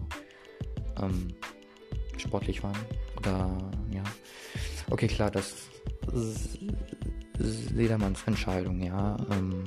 ähm, 1.01 1.27
sportlich 2.17 2.63
waren. 2.63 2.77
Oder 3.17 3.57
ja. 3.91 4.03
Okay, 4.89 5.07
klar, 5.07 5.31
das 5.31 5.53
ist 6.13 6.59
jedermanns 7.75 8.23
Entscheidung, 8.25 8.81
ja. 8.81 9.17
Ähm, 9.31 9.63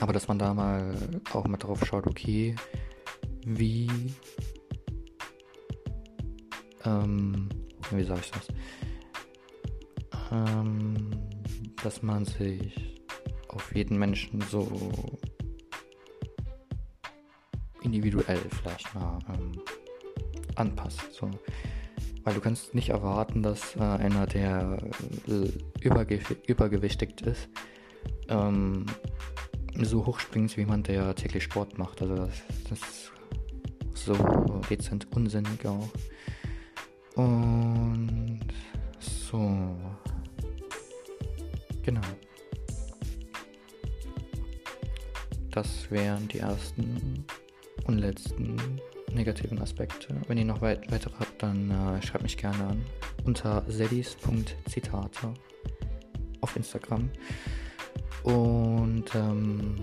aber 0.00 0.12
dass 0.12 0.28
man 0.28 0.38
da 0.38 0.54
mal 0.54 0.94
auch 1.32 1.46
mal 1.46 1.56
drauf 1.56 1.84
schaut, 1.84 2.06
okay, 2.06 2.54
wie 3.44 3.90
ähm, 6.84 7.48
wie 7.90 8.04
sage 8.04 8.20
ich 8.20 8.30
das? 8.30 8.48
Ähm, 10.30 11.10
dass 11.82 12.02
man 12.02 12.24
sich 12.24 13.02
auf 13.48 13.74
jeden 13.74 13.98
Menschen 13.98 14.40
so 14.42 15.18
individuell 17.82 18.40
vielleicht 18.48 18.94
mal 18.94 19.18
ähm, 19.28 19.52
anpasst. 20.56 21.12
So. 21.12 21.30
Weil 22.24 22.34
du 22.34 22.40
kannst 22.40 22.74
nicht 22.74 22.90
erwarten, 22.90 23.42
dass 23.42 23.76
äh, 23.76 23.80
einer, 23.80 24.26
der 24.26 24.78
äh, 25.26 25.48
überge 25.80 26.20
übergewichtigt 26.46 27.22
ist, 27.22 27.48
ähm, 28.28 28.86
so 29.80 30.06
hoch 30.06 30.20
springt 30.20 30.56
wie 30.56 30.60
jemand, 30.60 30.88
der 30.88 31.14
täglich 31.14 31.44
Sport 31.44 31.78
macht. 31.78 32.02
Also 32.02 32.16
das, 32.16 32.42
das 32.68 32.78
ist 32.78 33.12
so 33.94 34.14
dezent 34.70 35.06
unsinnig 35.14 35.66
auch. 35.66 35.88
Und 37.16 38.40
so. 39.00 39.76
Genau. 41.82 42.00
Das 45.50 45.90
wären 45.90 46.28
die 46.28 46.38
ersten 46.38 47.24
und 47.84 47.98
letzten 47.98 48.56
negativen 49.14 49.60
Aspekte. 49.60 50.14
Wenn 50.26 50.38
ihr 50.38 50.44
noch 50.44 50.60
weit 50.60 50.90
weitere 50.90 51.14
habt, 51.18 51.42
dann 51.42 51.70
äh, 51.70 52.02
schreibt 52.02 52.22
mich 52.22 52.36
gerne 52.36 52.64
an 52.64 52.84
unter 53.24 53.62
sedis.zitate 53.68 55.34
auf 56.40 56.56
Instagram. 56.56 57.10
Und 58.22 59.04
ähm, 59.14 59.80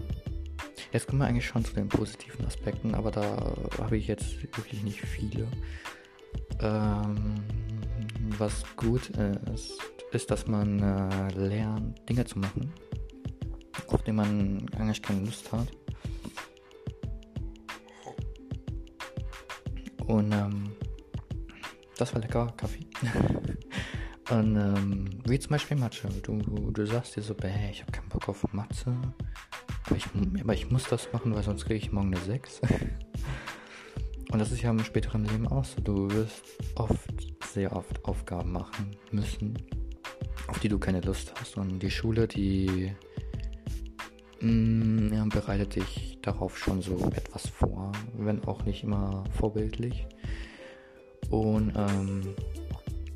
jetzt 0.92 1.08
kommen 1.08 1.22
wir 1.22 1.28
eigentlich 1.28 1.48
schon 1.48 1.66
zu 1.66 1.74
den 1.74 1.90
positiven 1.90 2.46
Aspekten, 2.46 2.96
aber 2.96 3.12
da 3.12 3.56
habe 3.80 3.98
ich 3.98 4.08
jetzt 4.08 4.42
wirklich 4.42 4.84
nicht 4.84 5.02
viele. 5.02 5.48
Ähm, 6.62 7.36
was 8.38 8.64
gut 8.76 9.10
ist, 9.54 9.78
ist, 10.12 10.32
dass 10.32 10.48
man 10.48 10.80
äh, 10.82 11.30
lernt, 11.34 12.08
Dinge 12.10 12.26
zu 12.26 12.40
machen, 12.40 12.74
auf 13.88 14.04
die 14.04 14.12
man 14.12 14.66
eigentlich 14.78 15.02
keine 15.02 15.22
Lust 15.22 15.52
hat. 15.52 15.68
Und 20.10 20.32
ähm, 20.32 20.72
das 21.96 22.14
war 22.16 22.22
lecker 22.22 22.52
Kaffee. 22.58 22.88
Und 24.32 24.56
ähm, 24.56 25.10
wie 25.26 25.38
zum 25.38 25.52
Beispiel 25.52 25.78
Mathe. 25.78 26.08
Du, 26.24 26.40
du 26.72 26.86
sagst 26.86 27.16
dir 27.16 27.22
so, 27.22 27.36
hey, 27.40 27.70
ich 27.72 27.82
habe 27.82 27.92
keinen 27.92 28.10
Bock 28.10 28.28
auf 28.28 28.44
Mathe. 28.52 28.98
Aber 29.86 29.96
ich, 29.96 30.06
aber 30.42 30.54
ich 30.54 30.72
muss 30.72 30.86
das 30.86 31.14
machen, 31.14 31.36
weil 31.36 31.44
sonst 31.44 31.66
kriege 31.66 31.78
ich 31.78 31.92
morgen 31.92 32.14
eine 32.14 32.24
6. 32.24 32.62
Und 34.32 34.40
das 34.40 34.52
ist 34.52 34.64
ja 34.64 34.72
im 34.72 34.84
späteren 34.84 35.26
Leben 35.26 35.48
auch 35.48 35.64
so. 35.64 35.80
Du 35.80 36.10
wirst 36.10 36.44
oft, 36.76 37.44
sehr 37.46 37.76
oft 37.76 38.04
Aufgaben 38.06 38.52
machen 38.52 38.96
müssen, 39.12 39.58
auf 40.48 40.58
die 40.60 40.70
du 40.70 40.80
keine 40.80 41.02
Lust 41.02 41.34
hast. 41.40 41.56
Und 41.58 41.80
die 41.80 41.92
Schule, 41.92 42.28
die 42.28 42.96
mh, 44.42 44.52
mm, 44.52 45.14
ja, 45.14 45.26
bereitet 45.26 45.76
dich 45.76 46.09
darauf 46.22 46.58
schon 46.58 46.82
so 46.82 46.98
etwas 47.16 47.48
vor, 47.48 47.92
wenn 48.18 48.44
auch 48.46 48.64
nicht 48.66 48.84
immer 48.84 49.24
vorbildlich. 49.38 50.08
Und 51.30 51.74
ähm, 51.76 52.36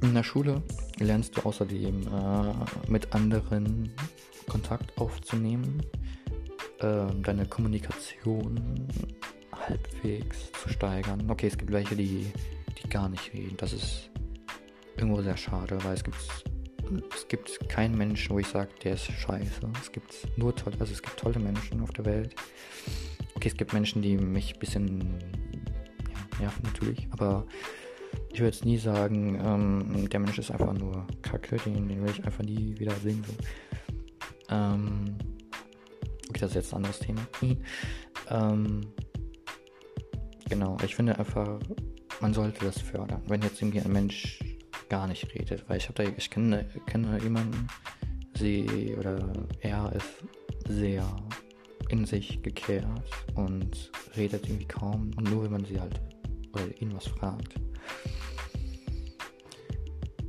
in 0.01 0.13
der 0.13 0.23
Schule 0.23 0.61
lernst 0.99 1.37
du 1.37 1.41
außerdem 1.41 2.01
äh, 2.01 2.91
mit 2.91 3.13
anderen 3.13 3.91
Kontakt 4.47 4.97
aufzunehmen, 4.97 5.81
äh, 6.79 7.05
deine 7.21 7.45
Kommunikation 7.45 8.87
halbwegs 9.51 10.51
zu 10.51 10.69
steigern. 10.69 11.29
Okay, 11.29 11.47
es 11.47 11.57
gibt 11.57 11.71
welche, 11.71 11.95
die, 11.95 12.31
die 12.81 12.89
gar 12.89 13.09
nicht 13.09 13.33
reden. 13.33 13.55
Das 13.57 13.73
ist 13.73 14.09
irgendwo 14.97 15.21
sehr 15.21 15.37
schade, 15.37 15.77
weil 15.83 15.93
es 15.93 16.03
gibt 16.03 16.17
es 17.15 17.27
gibt 17.27 17.69
keinen 17.69 17.97
Menschen, 17.97 18.35
wo 18.35 18.39
ich 18.39 18.47
sage, 18.47 18.69
der 18.83 18.93
ist 18.93 19.05
scheiße. 19.05 19.61
Es 19.81 19.91
gibt 19.91 20.27
nur 20.37 20.55
tolle, 20.55 20.77
also 20.79 20.91
es 20.91 21.01
gibt 21.01 21.17
tolle 21.17 21.39
Menschen 21.39 21.81
auf 21.81 21.91
der 21.91 22.05
Welt. 22.05 22.35
Okay, 23.35 23.49
es 23.49 23.57
gibt 23.57 23.73
Menschen, 23.73 24.01
die 24.01 24.17
mich 24.17 24.53
ein 24.53 24.59
bisschen 24.59 25.19
ja, 26.09 26.39
nerven 26.39 26.63
natürlich, 26.63 27.07
aber 27.11 27.45
ich 28.31 28.39
würde 28.39 28.55
jetzt 28.55 28.65
nie 28.65 28.77
sagen, 28.77 29.39
ähm, 29.43 30.09
der 30.09 30.19
Mensch 30.19 30.37
ist 30.37 30.51
einfach 30.51 30.73
nur 30.73 31.07
Kacke, 31.21 31.57
den, 31.57 31.87
den 31.87 32.03
will 32.03 32.11
ich 32.11 32.23
einfach 32.23 32.43
nie 32.43 32.77
wieder 32.79 32.93
sehen. 32.95 33.23
So. 33.25 33.33
Ähm, 34.49 35.17
okay, 36.29 36.39
das 36.39 36.51
ist 36.51 36.55
jetzt 36.55 36.73
ein 36.73 36.77
anderes 36.77 36.99
Thema. 36.99 37.21
ähm, 38.29 38.81
Genau, 40.53 40.77
ich 40.85 40.95
finde 40.95 41.17
einfach, 41.17 41.59
man 42.21 42.31
sollte 42.31 42.65
das 42.65 42.79
fördern. 42.79 43.23
Wenn 43.27 43.41
jetzt 43.41 43.59
irgendwie 43.59 43.81
ein 43.81 43.91
Mensch 43.91 44.39
gar 44.93 45.07
nicht 45.07 45.33
redet, 45.33 45.67
weil 45.67 45.77
ich 45.77 45.89
habe 45.89 46.03
da, 46.03 46.11
ich 46.15 46.29
kenne, 46.29 46.69
kenne 46.85 47.19
jemanden, 47.23 47.67
sie 48.37 48.95
oder 48.95 49.33
er 49.61 49.91
ist 49.93 50.23
sehr 50.67 51.03
in 51.89 52.05
sich 52.05 52.43
gekehrt 52.43 52.85
und 53.33 53.91
redet 54.15 54.45
irgendwie 54.45 54.67
kaum 54.67 55.09
und 55.17 55.31
nur 55.31 55.45
wenn 55.45 55.51
man 55.51 55.65
sie 55.65 55.81
halt 55.81 55.99
oder 56.53 56.79
ihn 56.79 56.93
was 56.93 57.07
fragt. 57.07 57.55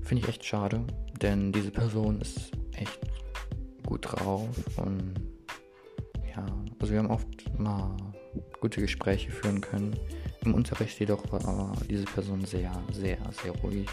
Finde 0.01 0.23
ich 0.23 0.29
echt 0.31 0.47
schade, 0.47 0.83
denn 1.21 1.53
diese 1.53 1.71
Person 1.71 2.23
ist 2.23 2.53
echt 2.73 3.01
gut 3.85 4.07
drauf 4.11 4.49
und 4.79 5.13
ja, 6.35 6.47
also 6.81 6.91
wir 6.91 7.01
haben 7.01 7.11
oft 7.11 7.59
mal 7.59 7.95
gute 8.63 8.81
Gespräche 8.81 9.31
führen 9.31 9.61
können. 9.61 9.95
Im 10.43 10.55
Unterricht 10.55 10.99
jedoch 11.01 11.31
war 11.31 11.77
diese 11.91 12.07
Person 12.07 12.47
sehr, 12.47 12.73
sehr, 12.93 13.19
sehr 13.43 13.53
ruhig, 13.63 13.91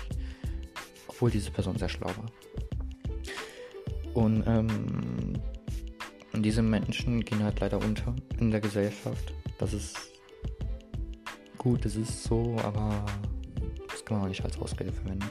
obwohl 1.22 1.30
diese 1.30 1.52
Person 1.52 1.78
sehr 1.78 1.88
schlau 1.88 2.08
war. 2.08 2.32
Und 4.16 4.44
ähm, 4.48 5.34
diese 6.34 6.64
Menschen 6.64 7.24
gehen 7.24 7.44
halt 7.44 7.60
leider 7.60 7.78
unter 7.78 8.16
in 8.40 8.50
der 8.50 8.60
Gesellschaft. 8.60 9.32
Das 9.60 9.72
ist 9.72 9.96
gut, 11.60 11.86
das 11.86 11.96
ist 11.96 12.24
so, 12.24 12.58
aber 12.64 13.06
das 13.88 14.04
kann 14.04 14.18
man 14.18 14.26
auch 14.26 14.30
nicht 14.30 14.44
als 14.44 14.58
Ausrede 14.58 14.92
verwenden. 14.92 15.30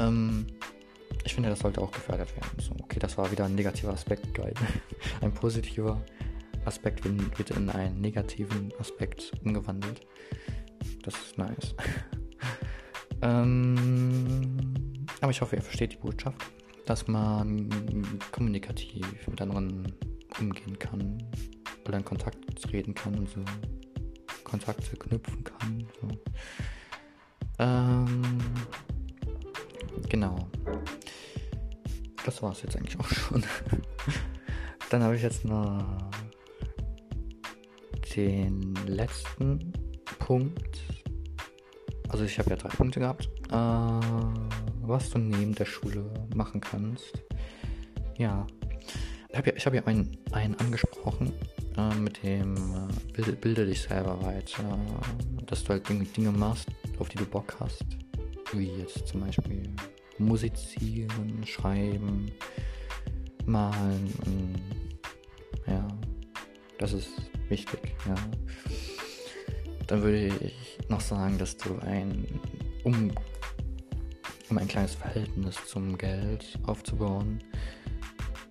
Ähm, 0.00 0.46
ich 1.24 1.32
finde, 1.32 1.48
das 1.48 1.60
sollte 1.60 1.80
auch 1.80 1.92
gefördert 1.92 2.34
werden. 2.34 2.50
So, 2.58 2.72
okay, 2.82 2.98
das 2.98 3.16
war 3.16 3.30
wieder 3.30 3.44
ein 3.44 3.54
negativer 3.54 3.92
Aspekt, 3.92 4.34
geil. 4.34 4.54
ein 5.20 5.32
positiver. 5.32 6.02
Aspekt 6.64 7.04
wird 7.04 7.50
in 7.52 7.70
einen 7.70 8.00
negativen 8.00 8.72
Aspekt 8.80 9.30
umgewandelt. 9.44 10.00
Das 11.04 11.14
ist 11.14 11.38
nice. 11.38 11.74
ähm, 13.22 14.69
aber 15.20 15.30
ich 15.30 15.40
hoffe, 15.40 15.56
ihr 15.56 15.62
versteht 15.62 15.92
die 15.92 15.96
Botschaft, 15.96 16.40
dass 16.86 17.06
man 17.08 17.68
kommunikativ 18.32 19.26
mit 19.28 19.40
anderen 19.40 19.92
umgehen 20.38 20.78
kann 20.78 21.22
oder 21.86 21.98
in 21.98 22.04
Kontakt 22.04 22.38
reden 22.72 22.94
kann 22.94 23.14
und 23.14 23.28
so 23.28 23.40
Kontakte 24.44 24.96
knüpfen 24.96 25.44
kann. 25.44 25.86
So. 26.00 26.08
Ähm, 27.58 28.22
genau. 30.08 30.48
Das 32.24 32.42
war 32.42 32.52
es 32.52 32.62
jetzt 32.62 32.76
eigentlich 32.76 32.98
auch 32.98 33.08
schon. 33.08 33.44
Dann 34.90 35.02
habe 35.02 35.16
ich 35.16 35.22
jetzt 35.22 35.44
noch 35.44 36.10
den 38.16 38.74
letzten 38.86 39.72
Punkt. 40.18 40.80
Also 42.08 42.24
ich 42.24 42.38
habe 42.38 42.50
ja 42.50 42.56
drei 42.56 42.68
Punkte 42.68 43.00
gehabt. 43.00 43.28
Äh, 43.50 44.59
was 44.82 45.10
du 45.10 45.18
neben 45.18 45.54
der 45.54 45.64
Schule 45.64 46.04
machen 46.34 46.60
kannst. 46.60 47.12
Ja. 48.18 48.46
Ich 49.28 49.36
habe 49.36 49.50
ja, 49.50 49.64
hab 49.64 49.74
ja 49.74 49.84
einen, 49.84 50.18
einen 50.32 50.54
angesprochen 50.56 51.32
äh, 51.76 51.94
mit 51.94 52.22
dem 52.22 52.56
äh, 52.56 53.12
bilde, 53.12 53.32
bilde, 53.32 53.66
dich 53.66 53.82
selber 53.82 54.20
weiter. 54.22 54.78
Dass 55.46 55.62
du 55.64 55.70
halt 55.70 55.88
Dinge 55.88 56.32
machst, 56.32 56.68
auf 56.98 57.08
die 57.08 57.18
du 57.18 57.26
Bock 57.26 57.56
hast. 57.60 57.84
Wie 58.52 58.66
jetzt 58.78 59.06
zum 59.06 59.20
Beispiel 59.20 59.62
musizieren, 60.18 61.44
schreiben, 61.46 62.30
malen. 63.46 64.12
Das 66.80 66.94
ist 66.94 67.10
wichtig, 67.50 67.94
ja. 68.06 68.14
Dann 69.86 70.02
würde 70.02 70.28
ich 70.28 70.78
noch 70.88 71.02
sagen, 71.02 71.36
dass 71.36 71.54
du 71.58 71.78
ein, 71.80 72.26
um, 72.84 73.12
um 74.50 74.58
ein 74.58 74.68
kleines 74.68 74.94
Verhältnis 74.94 75.56
zum 75.66 75.96
Geld 75.96 76.58
aufzubauen, 76.66 77.42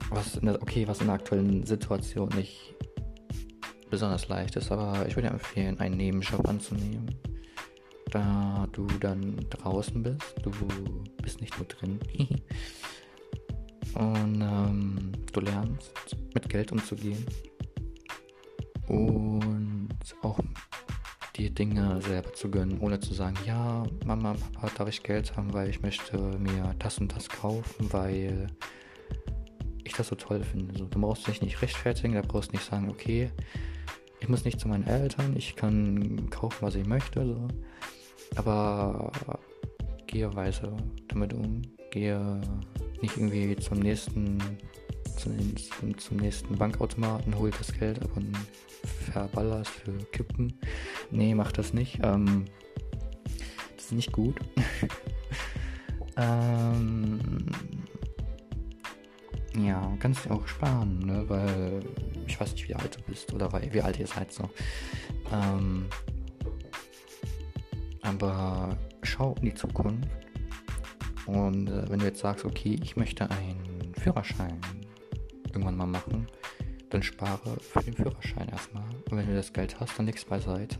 was 0.09 0.37
in 0.37 0.45
der, 0.45 0.61
okay, 0.61 0.87
was 0.87 1.01
in 1.01 1.07
der 1.07 1.15
aktuellen 1.15 1.65
Situation 1.65 2.29
nicht 2.29 2.75
besonders 3.89 4.27
leicht 4.27 4.55
ist, 4.55 4.71
aber 4.71 5.05
ich 5.07 5.15
würde 5.15 5.29
empfehlen, 5.29 5.79
einen 5.79 5.97
Nebenjob 5.97 6.47
anzunehmen, 6.47 7.15
da 8.11 8.67
du 8.71 8.87
dann 8.99 9.35
draußen 9.49 10.01
bist, 10.01 10.35
du 10.43 10.51
bist 11.21 11.41
nicht 11.41 11.57
nur 11.57 11.67
drin. 11.67 11.99
Und 13.95 14.41
ähm, 14.41 15.11
du 15.33 15.39
lernst 15.39 16.15
mit 16.35 16.47
Geld 16.47 16.71
umzugehen 16.71 17.25
und 18.87 19.89
auch 20.21 20.39
die 21.39 21.49
Dinge 21.49 22.01
selber 22.01 22.33
zu 22.33 22.51
gönnen, 22.51 22.79
ohne 22.81 22.99
zu 22.99 23.13
sagen, 23.13 23.37
ja, 23.45 23.85
Mama, 24.05 24.35
Papa, 24.53 24.71
darf 24.77 24.89
ich 24.89 25.01
Geld 25.01 25.35
haben, 25.37 25.53
weil 25.53 25.69
ich 25.69 25.81
möchte 25.81 26.17
mir 26.17 26.75
das 26.79 26.97
und 26.97 27.15
das 27.15 27.29
kaufen, 27.29 27.91
weil 27.91 28.47
ich 29.85 29.93
das 29.93 30.09
so 30.09 30.15
toll 30.15 30.43
finde. 30.43 30.77
So, 30.77 30.85
du 30.85 30.99
brauchst 30.99 31.27
dich 31.27 31.41
nicht 31.41 31.61
rechtfertigen, 31.61 32.13
da 32.13 32.21
brauchst 32.21 32.51
nicht 32.51 32.65
sagen, 32.65 32.89
okay, 32.89 33.31
ich 34.19 34.27
muss 34.27 34.43
nicht 34.43 34.59
zu 34.59 34.67
meinen 34.67 34.85
Eltern, 34.85 35.33
ich 35.37 35.55
kann 35.55 36.29
kaufen, 36.29 36.57
was 36.59 36.75
ich 36.75 36.85
möchte, 36.85 37.25
so. 37.25 37.47
aber 38.35 39.09
gehe 40.07 40.35
weise 40.35 40.75
damit 41.07 41.33
um, 41.33 41.61
gehe 41.91 42.41
nicht 43.01 43.15
irgendwie 43.15 43.55
zum 43.55 43.79
nächsten 43.79 44.39
zum, 45.19 46.17
nächsten 46.17 46.57
Bankautomaten, 46.57 47.37
hol 47.37 47.51
das 47.51 47.73
Geld 47.73 48.01
ab 48.01 48.09
und 48.15 48.35
verballert 49.11 49.67
für 49.67 49.91
Kippen. 50.11 50.53
Nee, 51.11 51.35
mach 51.35 51.51
das 51.51 51.73
nicht. 51.73 51.99
Ähm, 52.03 52.45
das 53.75 53.85
ist 53.85 53.91
nicht 53.93 54.11
gut. 54.11 54.39
ähm, 56.17 57.45
ja, 59.57 59.91
kannst 59.99 60.25
du 60.25 60.31
auch 60.31 60.47
sparen, 60.47 60.99
ne? 60.99 61.23
weil 61.27 61.79
ich 62.27 62.39
weiß 62.39 62.53
nicht, 62.53 62.69
wie 62.69 62.75
alt 62.75 62.95
du 62.95 63.01
bist 63.03 63.33
oder 63.33 63.51
wie 63.71 63.81
alt 63.81 63.99
ihr 63.99 64.07
seid 64.07 64.31
so. 64.31 64.49
Ähm, 65.31 65.87
aber 68.01 68.77
schau 69.03 69.35
in 69.41 69.45
die 69.45 69.53
Zukunft 69.53 70.07
und 71.25 71.69
äh, 71.69 71.89
wenn 71.89 71.99
du 71.99 72.05
jetzt 72.05 72.19
sagst, 72.19 72.45
okay, 72.45 72.79
ich 72.81 72.95
möchte 72.95 73.29
einen 73.29 73.93
Führerschein 73.95 74.59
irgendwann 75.47 75.77
mal 75.77 75.87
machen, 75.87 76.27
dann 76.89 77.03
spare 77.03 77.57
für 77.59 77.81
den 77.81 77.93
Führerschein 77.93 78.49
erstmal. 78.49 78.83
Und 79.09 79.17
wenn 79.17 79.27
du 79.27 79.35
das 79.35 79.53
Geld 79.53 79.79
hast, 79.79 79.97
dann 79.97 80.05
legst 80.05 80.27
beiseite. 80.27 80.77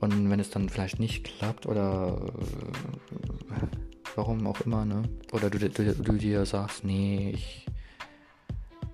Und 0.00 0.30
wenn 0.30 0.40
es 0.40 0.50
dann 0.50 0.68
vielleicht 0.68 0.98
nicht 1.00 1.24
klappt 1.24 1.66
oder 1.66 2.32
äh, 2.38 3.66
warum 4.14 4.46
auch 4.46 4.60
immer, 4.62 4.84
ne? 4.84 5.02
Oder 5.32 5.50
du, 5.50 5.58
du, 5.58 5.94
du 5.94 6.12
dir 6.12 6.46
sagst, 6.46 6.84
nee, 6.84 7.30
ich, 7.34 7.66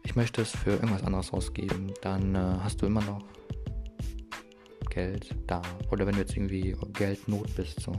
ich 0.03 0.17
möchte 0.17 0.43
es 0.43 0.51
für 0.51 0.71
irgendwas 0.71 1.03
anderes 1.03 1.33
ausgeben, 1.33 1.93
dann 2.03 2.35
äh, 2.35 2.59
hast 2.63 2.81
du 2.81 2.87
immer 2.87 3.03
noch 3.03 3.23
Geld 4.91 5.35
da. 5.47 5.61
Oder 5.91 6.07
wenn 6.07 6.15
du 6.15 6.21
jetzt 6.21 6.37
irgendwie 6.37 6.77
Geldnot 6.93 7.55
bist, 7.55 7.81
so. 7.81 7.93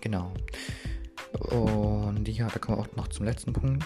Genau. 0.00 0.32
Und 1.50 2.28
ja, 2.28 2.48
da 2.48 2.58
kommen 2.58 2.78
wir 2.78 2.82
auch 2.82 2.96
noch 2.96 3.08
zum 3.08 3.24
letzten 3.24 3.52
Punkt. 3.52 3.84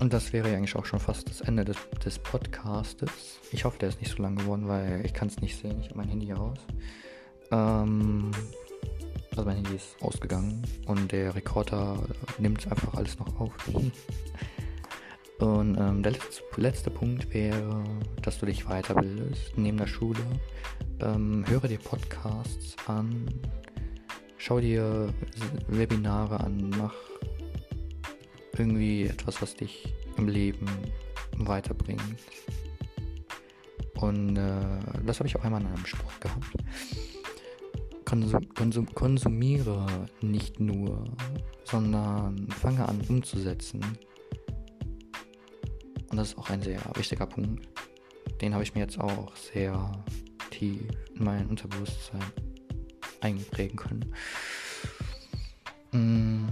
Und 0.00 0.12
das 0.12 0.32
wäre 0.32 0.48
eigentlich 0.48 0.76
auch 0.76 0.86
schon 0.86 1.00
fast 1.00 1.28
das 1.28 1.40
Ende 1.40 1.64
des, 1.64 1.76
des 2.04 2.18
Podcastes. 2.18 3.40
Ich 3.52 3.64
hoffe, 3.64 3.78
der 3.78 3.88
ist 3.88 4.00
nicht 4.00 4.14
so 4.14 4.22
lang 4.22 4.36
geworden, 4.36 4.68
weil 4.68 5.02
ich 5.04 5.14
kann 5.14 5.28
es 5.28 5.40
nicht 5.40 5.58
sehen. 5.58 5.78
Ich 5.80 5.88
habe 5.88 5.98
mein 5.98 6.08
Handy 6.08 6.32
aus. 6.32 6.58
Ähm, 7.50 8.30
also 9.30 9.44
mein 9.44 9.56
Handy 9.56 9.76
ist 9.76 9.96
ausgegangen 10.00 10.62
und 10.86 11.10
der 11.10 11.34
Rekorder 11.34 11.98
nimmt 12.38 12.70
einfach 12.70 12.94
alles 12.94 13.18
noch 13.18 13.40
auf. 13.40 13.52
Und 15.40 15.76
ähm, 15.76 16.02
der 16.02 16.12
letzte, 16.12 16.42
letzte, 16.56 16.90
Punkt 16.90 17.34
wäre, 17.34 17.82
dass 18.22 18.38
du 18.38 18.46
dich 18.46 18.66
weiterbildest 18.66 19.58
neben 19.58 19.76
der 19.76 19.88
Schule. 19.88 20.20
Ähm, 21.00 21.44
höre 21.48 21.66
dir 21.66 21.78
Podcasts 21.78 22.76
an, 22.86 23.28
schau 24.38 24.60
dir 24.60 25.12
Webinare 25.66 26.38
an, 26.38 26.70
mach 26.78 26.94
irgendwie 28.58 29.04
etwas, 29.04 29.40
was 29.42 29.54
dich 29.54 29.94
im 30.16 30.28
Leben 30.28 30.66
weiterbringt. 31.36 32.02
Und 34.00 34.36
äh, 34.36 34.80
das 35.04 35.18
habe 35.18 35.28
ich 35.28 35.36
auch 35.36 35.44
einmal 35.44 35.60
in 35.60 35.66
einem 35.68 35.86
Spruch 35.86 36.20
gehabt. 36.20 36.44
Konsum, 38.04 38.48
konsum, 38.54 38.94
konsumiere 38.94 39.86
nicht 40.20 40.60
nur, 40.60 41.04
sondern 41.64 42.48
fange 42.50 42.86
an 42.86 43.00
umzusetzen. 43.08 43.80
Und 46.10 46.16
das 46.16 46.28
ist 46.28 46.38
auch 46.38 46.50
ein 46.50 46.62
sehr 46.62 46.80
wichtiger 46.94 47.26
Punkt. 47.26 47.66
Den 48.40 48.52
habe 48.52 48.62
ich 48.62 48.74
mir 48.74 48.82
jetzt 48.82 49.00
auch 49.00 49.34
sehr 49.36 50.04
tief 50.50 50.82
in 51.14 51.24
mein 51.24 51.46
Unterbewusstsein 51.46 52.20
einprägen 53.20 53.76
können. 53.76 54.14
Mm. 55.92 56.48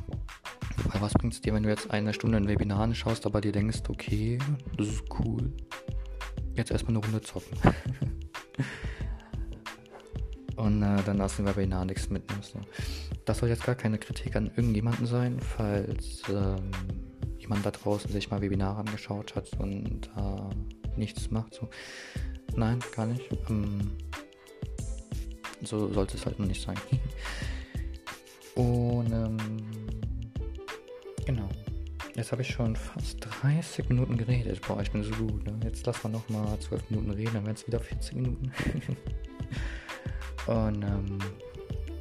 Weil 0.85 1.01
was 1.01 1.13
bringt 1.15 1.35
es 1.35 1.41
dir, 1.41 1.55
wenn 1.55 1.63
du 1.63 1.69
jetzt 1.69 1.91
eine 1.91 2.13
Stunde 2.13 2.37
ein 2.39 2.49
Webinar 2.49 2.81
anschaust, 2.81 3.27
aber 3.27 3.41
dir 3.41 3.53
denkst, 3.53 3.83
okay, 3.89 4.39
das 4.77 4.89
ist 4.89 5.05
cool. 5.19 5.53
Jetzt 6.55 6.71
erstmal 6.71 6.97
eine 6.97 7.05
Runde 7.05 7.21
zocken. 7.21 7.57
Und 10.57 10.83
äh, 10.83 11.03
dann 11.05 11.21
aus 11.21 11.37
dem 11.37 11.47
Webinar 11.47 11.85
nichts 11.85 12.11
mitnimmst. 12.11 12.55
Ne? 12.55 12.61
Das 13.25 13.39
soll 13.39 13.49
jetzt 13.49 13.65
gar 13.65 13.75
keine 13.75 13.99
Kritik 13.99 14.37
an 14.37 14.49
irgendjemanden 14.49 15.07
sein, 15.07 15.41
falls 15.41 16.23
ähm, 16.29 16.71
jemand 17.39 17.65
da 17.65 17.71
draußen 17.71 18.11
sich 18.13 18.31
mal 18.31 18.43
Webinare 18.43 18.79
angeschaut 18.81 19.35
hat 19.35 19.51
und 19.59 20.11
äh, 20.17 20.99
nichts 20.99 21.31
macht. 21.31 21.55
So. 21.55 21.69
Nein, 22.55 22.81
gar 22.95 23.07
nicht. 23.07 23.29
Ähm, 23.49 23.93
so 25.63 25.93
sollte 25.93 26.17
es 26.17 26.27
halt 26.27 26.39
noch 26.39 26.47
nicht 26.47 26.63
sein. 26.63 26.77
Und 28.55 29.11
ähm, 29.13 29.39
genau. 31.25 31.49
Jetzt 32.15 32.31
habe 32.33 32.43
ich 32.43 32.49
schon 32.49 32.77
fast 32.77 33.27
30 33.43 33.89
Minuten 33.89 34.19
geredet. 34.19 34.61
Boah, 34.67 34.83
ich 34.83 34.91
bin 34.91 35.03
so 35.03 35.13
gut. 35.13 35.47
Ne? 35.47 35.59
Jetzt 35.65 35.87
lassen 35.87 36.05
wir 36.05 36.11
nochmal 36.11 36.59
12 36.59 36.91
Minuten 36.91 37.11
reden, 37.13 37.33
dann 37.35 37.47
werden 37.47 37.57
es 37.57 37.67
wieder 37.67 37.81
40 37.81 38.15
Minuten. 38.17 38.53
Und 40.47 40.83
ähm, 40.83 41.19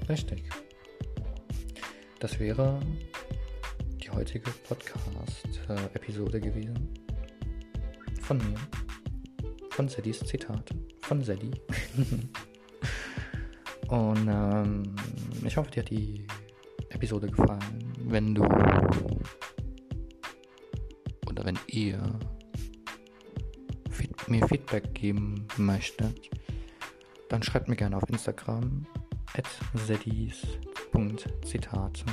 richtig. 0.09 0.43
Das 2.19 2.39
wäre 2.39 2.79
die 4.03 4.09
heutige 4.09 4.51
Podcast-Episode 4.67 6.41
gewesen. 6.41 6.89
Von 8.21 8.37
mir. 8.37 8.57
Von 9.69 9.87
Seddys 9.87 10.19
Zitate. 10.19 10.75
Von 11.01 11.23
Seddy. 11.23 11.51
Und 13.87 14.27
ähm, 14.27 14.95
ich 15.45 15.55
hoffe, 15.55 15.71
dir 15.71 15.83
hat 15.83 15.89
die 15.89 16.25
Episode 16.89 17.27
gefallen. 17.27 17.90
Wenn 18.05 18.35
du 18.35 18.43
oder 21.27 21.45
wenn 21.45 21.57
ihr 21.67 22.01
mir 24.27 24.47
Feedback 24.47 24.93
geben 24.93 25.47
möchtet, 25.57 26.29
dann 27.29 27.41
schreibt 27.43 27.67
mir 27.67 27.75
gerne 27.75 27.97
auf 27.97 28.07
Instagram 28.09 28.85
at 29.33 29.47
sedis.zitate 29.73 32.05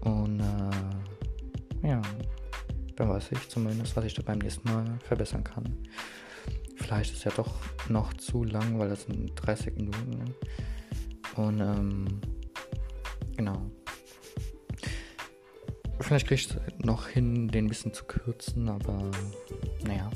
und 0.00 0.40
äh, 0.40 0.70
ja, 1.86 2.02
dann 2.96 3.08
weiß 3.08 3.30
ich 3.32 3.48
zumindest, 3.48 3.96
was 3.96 4.04
ich 4.04 4.14
da 4.14 4.22
beim 4.22 4.38
nächsten 4.38 4.70
Mal 4.70 4.84
verbessern 5.04 5.42
kann. 5.44 5.64
Vielleicht 6.76 7.12
ist 7.12 7.24
ja 7.24 7.32
doch 7.36 7.54
noch 7.88 8.14
zu 8.14 8.44
lang, 8.44 8.78
weil 8.78 8.88
das 8.88 9.02
sind 9.04 9.32
30 9.34 9.76
Minuten. 9.76 10.34
Und 11.36 11.60
ähm, 11.60 12.06
genau. 13.36 13.70
Vielleicht 16.04 16.26
kriege 16.26 16.38
ich 16.38 16.50
es 16.50 16.84
noch 16.84 17.08
hin, 17.08 17.48
den 17.48 17.64
ein 17.64 17.68
bisschen 17.68 17.94
zu 17.94 18.04
kürzen, 18.04 18.68
aber 18.68 19.10
naja. 19.86 20.10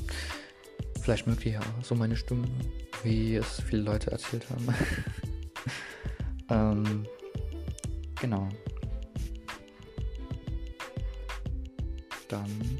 Vielleicht 1.01 1.25
mögt 1.25 1.43
ihr 1.47 1.53
ja 1.53 1.61
so 1.81 1.95
meine 1.95 2.15
Stimme, 2.15 2.47
wie 3.01 3.37
es 3.37 3.59
viele 3.61 3.81
Leute 3.81 4.11
erzählt 4.11 4.45
haben. 4.51 4.67
ähm, 6.85 7.07
genau. 8.21 8.47
Dann 12.27 12.79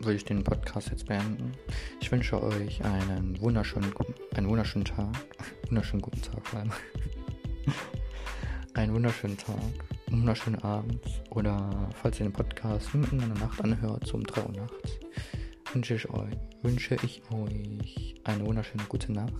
würde 0.00 0.16
ich 0.16 0.24
den 0.24 0.42
Podcast 0.42 0.90
jetzt 0.90 1.06
beenden. 1.06 1.52
Ich 2.00 2.10
wünsche 2.10 2.42
euch 2.42 2.84
einen 2.84 3.40
wunderschönen, 3.40 3.94
einen 4.34 4.48
wunderschönen 4.48 4.86
Tag. 4.86 5.14
Wunderschönen 5.68 6.02
guten 6.02 6.20
Tag 6.20 6.46
vor 6.46 6.58
allem 6.58 6.72
einen 8.74 8.92
wunderschönen 8.92 9.38
Tag, 9.38 9.56
wunderschönen 10.20 10.62
Abend 10.62 11.00
oder 11.30 11.90
falls 12.00 12.20
ihr 12.20 12.26
den 12.26 12.32
Podcast 12.32 12.94
mitten 12.94 13.20
in 13.20 13.34
der 13.34 13.38
Nacht 13.38 13.62
anhört, 13.62 14.06
so 14.06 14.16
um 14.16 14.24
3 14.24 14.42
Uhr 14.42 14.52
nachts, 14.52 14.98
wünsche 15.72 15.94
ich 15.94 16.08
euch, 16.10 16.36
wünsche 16.62 16.96
ich 17.02 17.22
euch 17.30 18.14
eine 18.24 18.46
wunderschöne 18.46 18.84
gute 18.88 19.12
Nacht. 19.12 19.32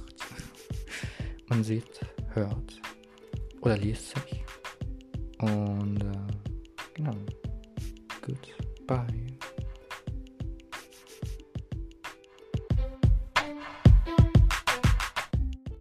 Man 1.48 1.62
sieht, 1.62 2.00
hört 2.32 2.80
oder 3.60 3.76
liest 3.76 4.10
sich. 4.10 4.44
Und 5.38 6.02
äh, 6.02 6.94
genau. 6.94 7.16
Goodbye. 8.22 9.23